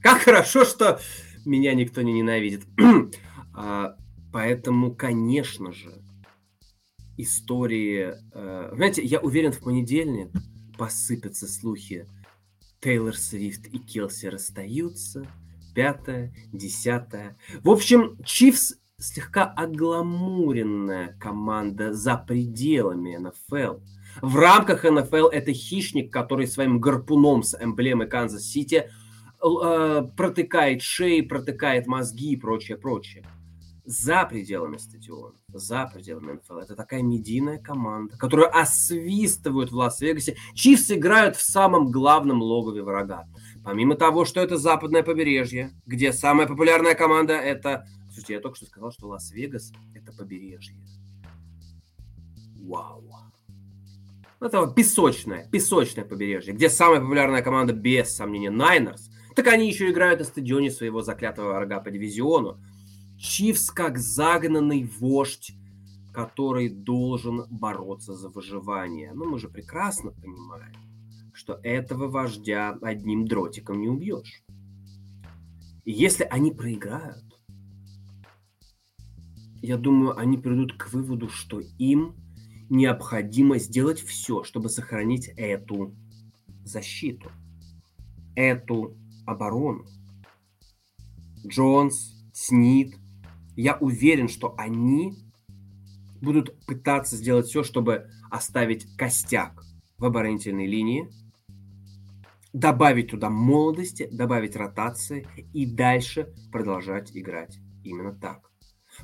[0.00, 1.00] Как хорошо, что
[1.44, 2.64] меня никто не ненавидит.
[3.54, 3.96] а,
[4.32, 6.03] поэтому, конечно же,
[7.16, 8.14] истории...
[8.33, 10.31] Э, знаете, я уверен, в понедельник
[10.77, 12.07] посыпятся слухи.
[12.81, 15.27] Тейлор Свифт и Келси расстаются.
[15.74, 17.37] Пятое, десятое.
[17.62, 23.81] В общем, Чифс слегка огламуренная команда за пределами НФЛ.
[24.22, 28.88] В рамках НФЛ это хищник, который своим гарпуном с эмблемой Канзас-Сити
[29.42, 33.24] э, протыкает шеи, протыкает мозги и прочее, прочее.
[33.85, 36.59] За пределами стадиона, за пределами НФЛ.
[36.59, 40.37] Это такая медийная команда, которую освистывают в Лас-Вегасе.
[40.55, 43.26] Чифс играют в самом главном логове врага.
[43.62, 48.66] Помимо того, что это западное побережье, где самая популярная команда это Слушайте, я только что
[48.66, 50.76] сказал, что Лас-Вегас– это побережье.
[52.61, 53.03] Вау.
[54.41, 59.11] Это песочное, песочное побережье, где самая популярная команда, без сомнения, Найнерс.
[59.35, 62.61] Так они еще играют на стадионе своего заклятого врага по дивизиону.
[63.25, 65.55] Чивс как загнанный вождь,
[66.12, 69.14] который должен бороться за выживание.
[69.14, 70.75] Но мы же прекрасно понимаем,
[71.33, 74.45] что этого вождя одним дротиком не убьешь.
[75.87, 77.25] И если они проиграют,
[79.62, 82.14] я думаю, они придут к выводу, что им
[82.68, 85.95] необходимо сделать все, чтобы сохранить эту
[86.62, 87.31] защиту,
[88.37, 89.87] эту оборону.
[91.47, 92.97] Джонс, Снит,
[93.57, 95.14] я уверен, что они
[96.20, 99.62] будут пытаться сделать все, чтобы оставить костяк
[99.98, 101.11] в оборонительной линии,
[102.52, 108.50] добавить туда молодости, добавить ротации и дальше продолжать играть именно так.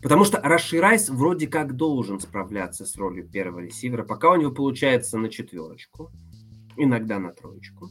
[0.03, 4.53] Потому что Раши Райс вроде как должен справляться с ролью первого ресивера, пока у него
[4.53, 6.13] получается на четверочку,
[6.77, 7.91] иногда на троечку.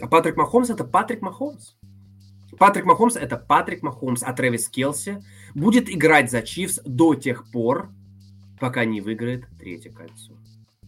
[0.00, 1.74] А Патрик Махомс это Патрик Махомс.
[2.58, 5.22] Патрик Махомс это Патрик Махомс, а Трэвис Келси
[5.54, 7.90] будет играть за Чивс до тех пор,
[8.58, 10.34] пока не выиграет третье кольцо.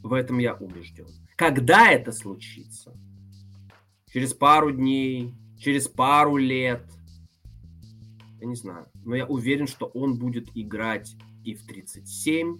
[0.02, 1.06] В этом я убежден.
[1.36, 2.92] Когда это случится?
[4.12, 6.82] Через пару дней, через пару лет.
[8.40, 8.86] Я не знаю.
[9.04, 11.14] Но я уверен, что он будет играть
[11.44, 12.58] и в 37,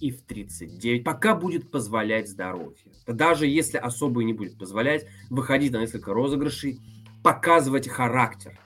[0.00, 2.92] и в 39, пока будет позволять здоровье.
[3.06, 6.80] Даже если особо и не будет позволять, выходить на несколько розыгрышей,
[7.26, 8.56] показывать характер.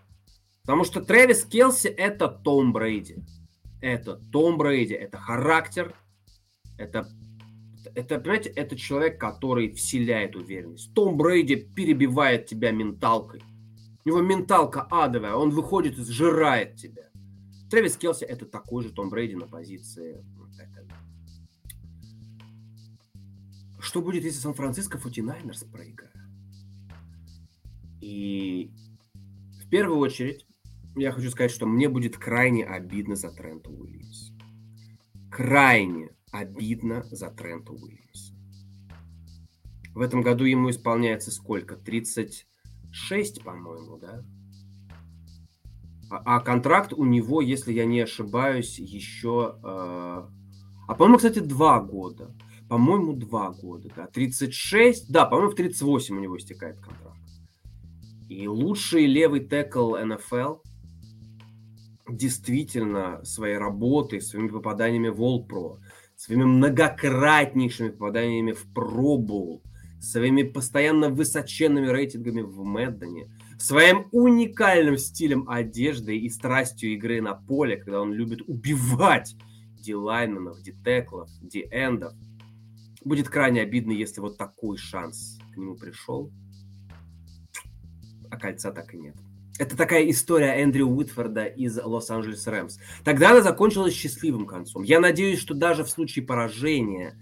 [0.61, 3.17] Потому что Трэвис Келси это Том Брейди.
[3.81, 5.95] Это Том Брейди, это характер,
[6.77, 7.09] это,
[7.95, 10.93] это, понимаете, это человек, который вселяет уверенность.
[10.93, 13.43] Том Брейди перебивает тебя менталкой.
[14.05, 17.09] У него менталка адовая, он выходит и сжирает тебя.
[17.71, 20.23] Трэвис Келси это такой же Том Брейди на позиции
[23.81, 26.10] Что будет, если Сан-Франциско 49 проиграет?
[28.01, 28.71] И
[29.65, 30.47] в первую очередь
[30.97, 34.33] я хочу сказать, что мне будет крайне обидно за Трента Уильямса.
[35.31, 38.35] Крайне обидно за Трента Уильямса.
[39.95, 41.77] В этом году ему исполняется сколько?
[41.77, 44.25] 36, по-моему, да?
[46.11, 49.59] А, а контракт у него, если я не ошибаюсь, еще...
[49.63, 50.29] Э,
[50.89, 52.35] а, по-моему, кстати, два года.
[52.69, 54.07] По-моему, два года, да.
[54.07, 57.10] 36, да, по-моему, в 38 у него истекает контракт.
[58.31, 60.59] И лучший левый текл НФЛ
[62.09, 65.81] действительно своей работой, своими попаданиями в All-Pro,
[66.15, 69.63] своими многократнейшими попаданиями в Pro Bowl,
[70.01, 77.79] своими постоянно высоченными рейтингами в Мэддоне, своим уникальным стилем одежды и страстью игры на поле,
[77.79, 79.35] когда он любит убивать
[79.81, 82.15] дилайнменов, дитеклов, диэндов–
[83.05, 86.31] будет крайне обидно, если вот такой шанс к нему пришел,
[88.31, 89.17] а кольца так и нет.
[89.59, 92.79] Это такая история Эндрю Уитфорда из Лос-Анджелес Рэмс.
[93.05, 94.83] Тогда она закончилась счастливым концом.
[94.83, 97.15] Я надеюсь, что даже в случае поражения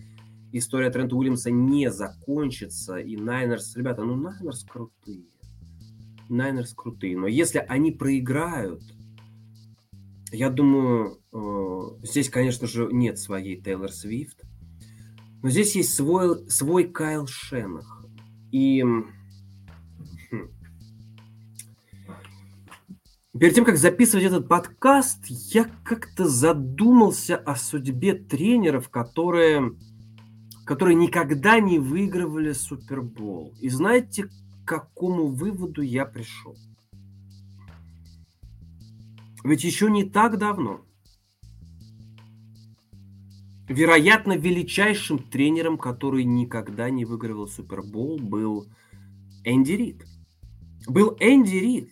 [0.53, 2.99] история Трента Уильямса не закончится.
[2.99, 5.25] И Найнерс, ребята, ну Найнерс крутые.
[6.29, 7.19] Найнерс крутые.
[7.19, 8.83] Но если они проиграют,
[10.31, 14.43] я думаю, э, здесь, конечно же, нет своей Тейлор Свифт.
[15.43, 18.05] Но здесь есть свой, свой Кайл Шенах.
[18.53, 18.85] И
[23.37, 29.73] перед тем, как записывать этот подкаст, я как-то задумался о судьбе тренеров, которые,
[30.65, 33.55] которые никогда не выигрывали Супербол.
[33.61, 34.31] И знаете, к
[34.65, 36.57] какому выводу я пришел?
[39.45, 40.85] Ведь еще не так давно
[43.69, 48.67] вероятно, величайшим тренером, который никогда не выигрывал Супербол, был
[49.45, 50.05] Энди Рид.
[50.87, 51.91] Был Энди Рид,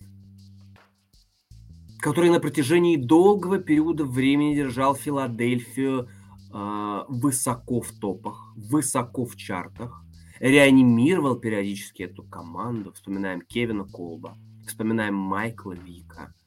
[2.06, 6.08] который на протяжении долгого периода времени держал Филадельфию
[6.52, 10.04] э, высоко в топах, высоко в чартах,
[10.38, 12.92] реанимировал периодически эту команду.
[12.92, 14.38] Вспоминаем Кевина Колба,
[14.68, 16.32] вспоминаем Майкла Вика–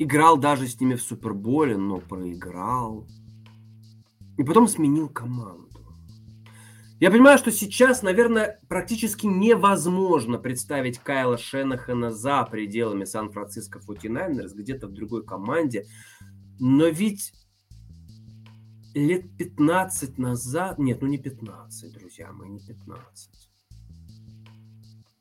[0.00, 3.06] Играл даже с ними в Суперболе, но проиграл.
[4.36, 5.65] И потом сменил команду.
[6.98, 14.86] Я понимаю, что сейчас, наверное, практически невозможно представить Кайла Шенахана за пределами Сан-Франциско 49 где-то
[14.88, 15.86] в другой команде.
[16.58, 17.32] Но ведь
[18.94, 20.78] лет 15 назад...
[20.78, 23.50] Нет, ну не 15, друзья мои, не 15.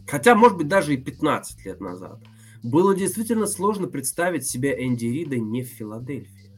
[0.08, 2.24] Хотя, может быть, даже и 15 лет назад–
[2.66, 6.52] было действительно сложно представить себя Энди Рида не в Филадельфии.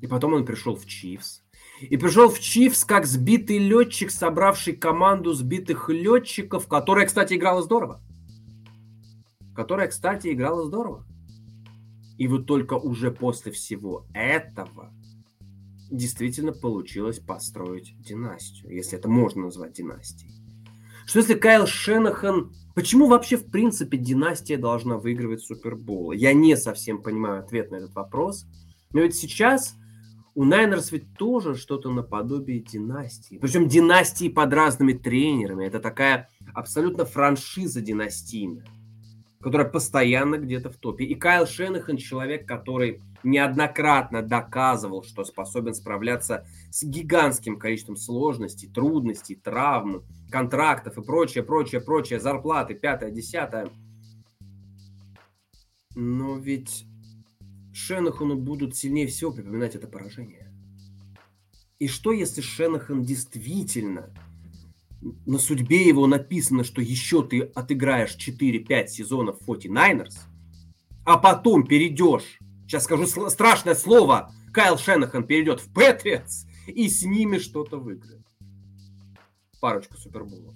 [0.00, 1.42] И потом он пришел в Чивс.
[1.80, 8.00] И пришел в Чивс как сбитый летчик, собравший команду сбитых летчиков, которая, кстати, играла здорово.
[9.54, 11.06] Которая, кстати, играла здорово.
[12.18, 14.92] И вот только уже после всего этого
[15.90, 20.32] действительно получилось построить династию, если это можно назвать династией.
[21.06, 26.12] Что если Кайл Шенахан Почему вообще, в принципе, династия должна выигрывать Супербол?
[26.12, 28.44] Я не совсем понимаю ответ на этот вопрос.
[28.92, 29.76] Но ведь сейчас
[30.36, 33.38] у Найнерс ведь тоже что-то наподобие династии.
[33.38, 35.64] Причем династии под разными тренерами.
[35.64, 38.66] Это такая абсолютно франшиза династийная,
[39.40, 41.04] которая постоянно где-то в топе.
[41.06, 49.36] И Кайл Шенахан человек, который неоднократно доказывал, что способен справляться с гигантским количеством сложностей, трудностей,
[49.36, 53.70] травм, контрактов и прочее, прочее, прочее, зарплаты, пятое, десятое.
[55.94, 56.84] Но ведь
[57.76, 60.50] Шенахану будут сильнее всего припоминать это поражение.
[61.78, 64.14] И что, если Шенахан действительно
[65.26, 70.14] на судьбе его написано, что еще ты отыграешь 4-5 сезонов 49ers,
[71.04, 74.32] а потом перейдешь Сейчас скажу страшное слово.
[74.52, 78.26] Кайл Шенахан перейдет в Патриотс и с ними что-то выиграет.
[79.60, 80.54] Парочку суперболов.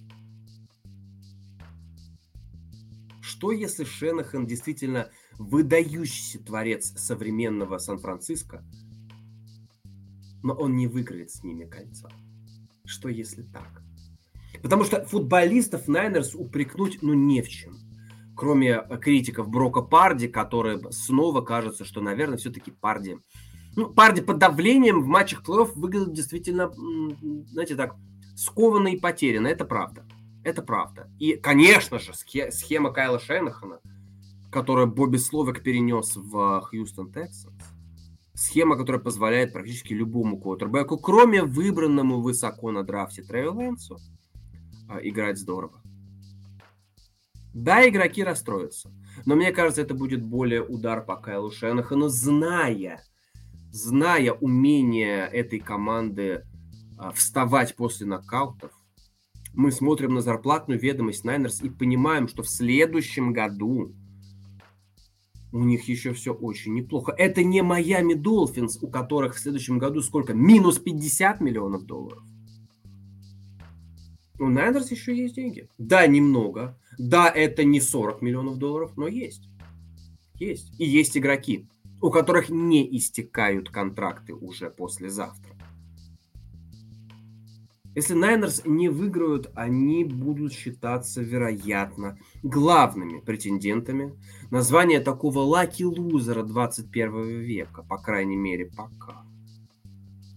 [3.21, 5.11] Что если Шенахан действительно
[5.41, 8.63] выдающийся творец современного Сан-Франциско,
[10.43, 12.11] но он не выиграет с ними кольца?
[12.85, 13.83] Что если так?
[14.63, 17.79] Потому что футболистов Найнерс упрекнуть ну не в чем.
[18.37, 23.19] Кроме критиков Брока Парди, которые снова кажется, что, наверное, все-таки Парди...
[23.77, 26.71] Ну, Парди под давлением в матчах плей-офф выглядит действительно,
[27.47, 27.95] знаете, так,
[28.37, 29.47] скованно и потерянно.
[29.47, 30.05] Это правда.
[30.43, 31.11] Это правда.
[31.19, 33.81] И, конечно же, схема Кайла Шенахана,
[34.51, 37.49] которую Бобби Словик перенес в Хьюстон Тексанс,
[38.35, 43.99] схема, которая позволяет практически любому квотербеку, кроме выбранному высоко на драфте Тревел Лэнсу,
[44.89, 45.81] а, играть здорово.
[47.53, 48.91] Да, игроки расстроятся.
[49.27, 53.03] Но мне кажется, это будет более удар по Кайлу Шенахану, зная,
[53.71, 56.47] зная умение этой команды
[56.97, 58.71] а, вставать после нокаутов.
[59.53, 63.93] Мы смотрим на зарплатную ведомость Найнерс и понимаем, что в следующем году
[65.53, 67.13] у них еще все очень неплохо.
[67.17, 70.33] Это не Майами Долфинс, у которых в следующем году сколько?
[70.33, 72.23] Минус 50 миллионов долларов.
[74.39, 75.69] У Найнерс еще есть деньги.
[75.77, 76.79] Да, немного.
[76.99, 79.49] Да, это не 40 миллионов долларов, но есть.
[80.37, 80.73] Есть.
[80.79, 81.67] И есть игроки,
[82.01, 85.55] у которых не истекают контракты уже послезавтра.
[87.97, 94.17] Если Найнерс не выиграют, они будут считаться, вероятно, главными претендентами
[94.51, 99.25] на звание такого лаки-лузера 21 века, по крайней мере, пока.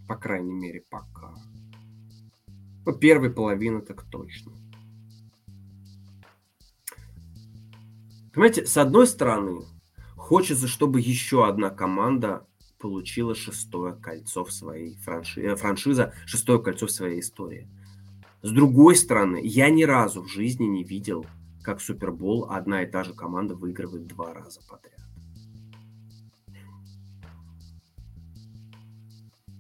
[0.08, 1.36] По крайней мере, пока.
[2.86, 4.51] По первой половины так точно.
[8.34, 9.62] Понимаете, с одной стороны,
[10.16, 12.47] хочется, чтобы еще одна команда
[12.84, 15.42] получила шестое кольцо в своей франши...
[15.42, 17.70] Э, франшиза, шестое кольцо в своей истории.
[18.42, 21.26] С другой стороны, я ни разу в жизни не видел,
[21.62, 25.00] как Супербол одна и та же команда выигрывает два раза подряд.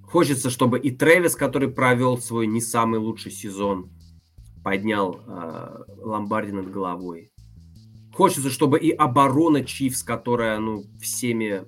[0.01, 3.89] Хочется, чтобы и Трэвис, который провел свой не самый лучший сезон,
[4.65, 7.31] поднял э, Ломбарди над головой.
[8.13, 11.63] Хочется, чтобы и оборона Чивс, которая ну, всеми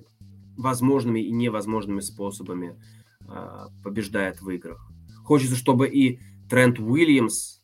[0.56, 2.80] возможными и невозможными способами
[3.20, 4.90] э, побеждает в играх.
[5.24, 7.60] Хочется, чтобы и Трент Уильямс э,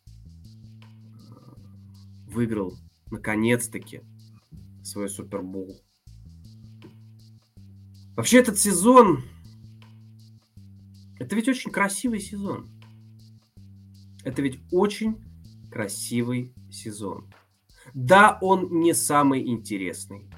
[2.26, 2.76] выиграл
[3.10, 4.02] наконец-таки
[4.82, 5.80] свой Супербол.
[8.16, 9.22] Вообще этот сезон
[11.22, 12.68] это ведь очень красивый сезон.
[14.24, 15.22] Это ведь очень
[15.70, 17.32] красивый сезон.
[17.94, 20.28] Да, он не самый интересный.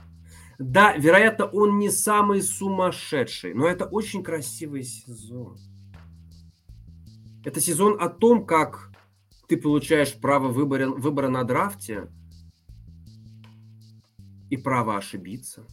[0.59, 5.59] Да, вероятно, он не самый сумасшедший, но это очень красивый сезон.
[7.45, 8.91] Это сезон о том, как
[9.49, 12.09] ты получаешь право выбора, выбора на драфте
[14.49, 15.67] и право ошибиться.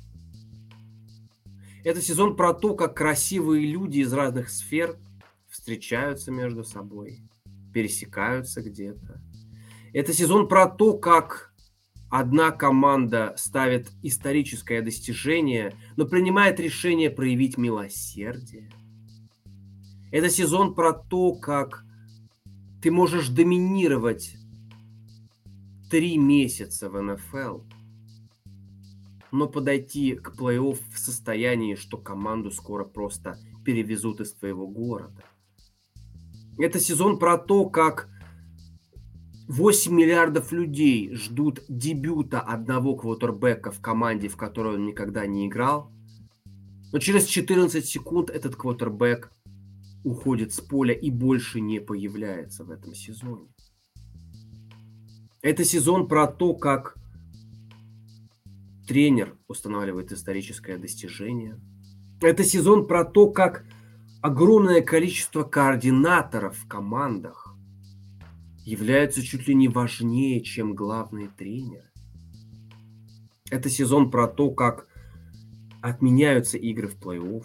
[1.84, 4.98] Это сезон про то, как красивые люди из разных сфер
[5.50, 7.22] встречаются между собой,
[7.74, 9.22] пересекаются где-то.
[9.94, 11.51] Это сезон про то, как
[12.12, 18.70] одна команда ставит историческое достижение, но принимает решение проявить милосердие.
[20.12, 21.86] Это сезон про то, как
[22.82, 24.36] ты можешь доминировать
[25.90, 27.62] три месяца в НФЛ,
[29.32, 35.24] но подойти к плей-офф в состоянии, что команду скоро просто перевезут из твоего города.
[36.58, 38.10] Это сезон про то, как
[39.52, 45.92] 8 миллиардов людей ждут дебюта одного квотербека в команде, в которой он никогда не играл.
[46.94, 49.30] Но через 14 секунд этот квотербек
[50.06, 53.50] уходит с поля и больше не появляется в этом сезоне.
[55.42, 56.96] Это сезон про то, как
[58.88, 61.60] тренер устанавливает историческое достижение.
[62.22, 63.66] Это сезон про то, как
[64.22, 67.51] огромное количество координаторов в командах
[68.66, 71.90] являются чуть ли не важнее, чем главные тренеры.
[73.50, 74.88] Это сезон про то, как
[75.82, 77.44] отменяются игры в плей-офф.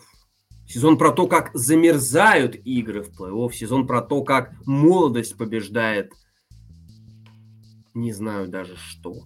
[0.66, 3.52] Сезон про то, как замерзают игры в плей-офф.
[3.52, 6.12] Сезон про то, как молодость побеждает.
[7.94, 9.24] Не знаю даже что.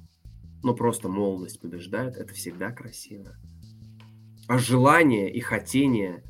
[0.63, 2.17] Но просто молодость побеждает.
[2.17, 3.37] Это всегда красиво.
[4.49, 6.25] А желание и хотение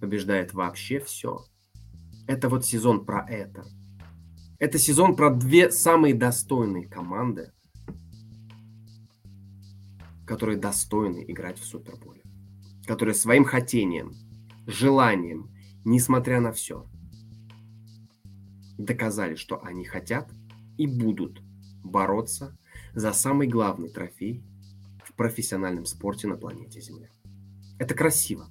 [0.00, 1.44] побеждает вообще все.
[2.26, 3.64] Это вот сезон про это.
[4.60, 7.50] Это сезон про две самые достойные команды,
[10.26, 12.20] которые достойны играть в Суперболе.
[12.86, 14.14] которые своим хотением,
[14.66, 15.48] желанием,
[15.84, 16.86] несмотря на все,
[18.78, 20.28] доказали, что они хотят
[20.76, 21.40] и будут
[21.84, 22.58] бороться
[22.92, 24.42] за самый главный трофей
[25.04, 27.10] в профессиональном спорте на планете Земля.
[27.78, 28.48] Это красиво.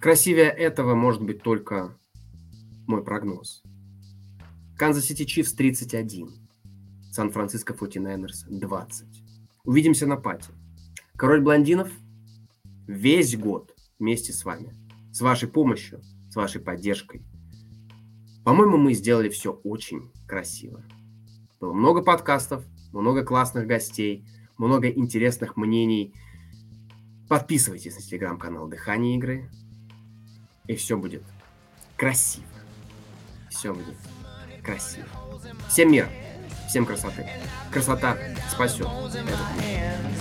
[0.00, 1.96] Красивее этого может быть только
[2.88, 3.62] мой прогноз.
[4.80, 6.30] Канзас Сити Чифс 31,
[7.12, 9.06] Сан-Франциско 49 20.
[9.64, 10.52] Увидимся на пати.
[11.16, 11.90] Король блондинов
[12.86, 14.74] весь год вместе с вами,
[15.12, 16.00] с вашей помощью,
[16.30, 17.22] с вашей поддержкой.
[18.42, 20.82] По-моему, мы сделали все очень красиво.
[21.60, 24.24] Было много подкастов, много классных гостей,
[24.56, 26.14] много интересных мнений.
[27.28, 29.50] Подписывайтесь на телеграм-канал Дыхание игры,
[30.66, 31.24] и все будет
[31.98, 32.46] красиво.
[33.50, 33.96] Все будет
[34.60, 35.06] красиво.
[35.68, 36.08] Всем мира,
[36.68, 37.28] всем красоты.
[37.70, 38.16] Красота
[38.50, 38.88] спасет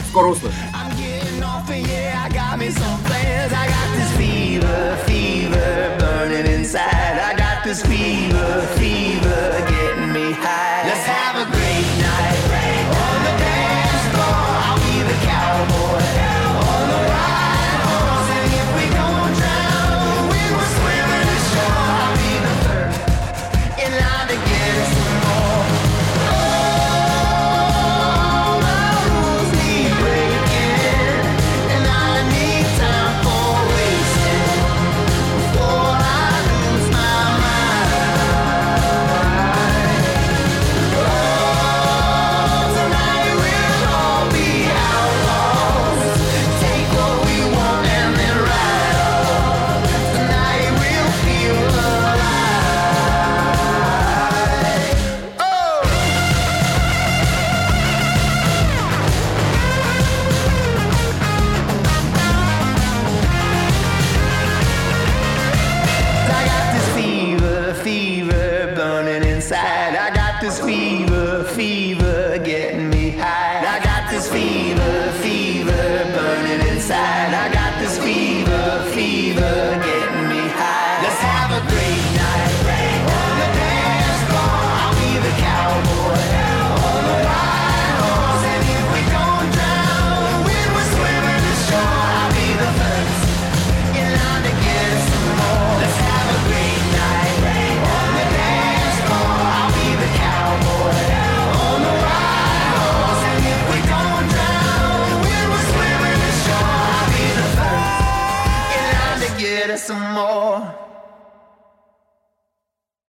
[0.10, 0.58] Скоро услышим.
[10.82, 11.69] Let's have a great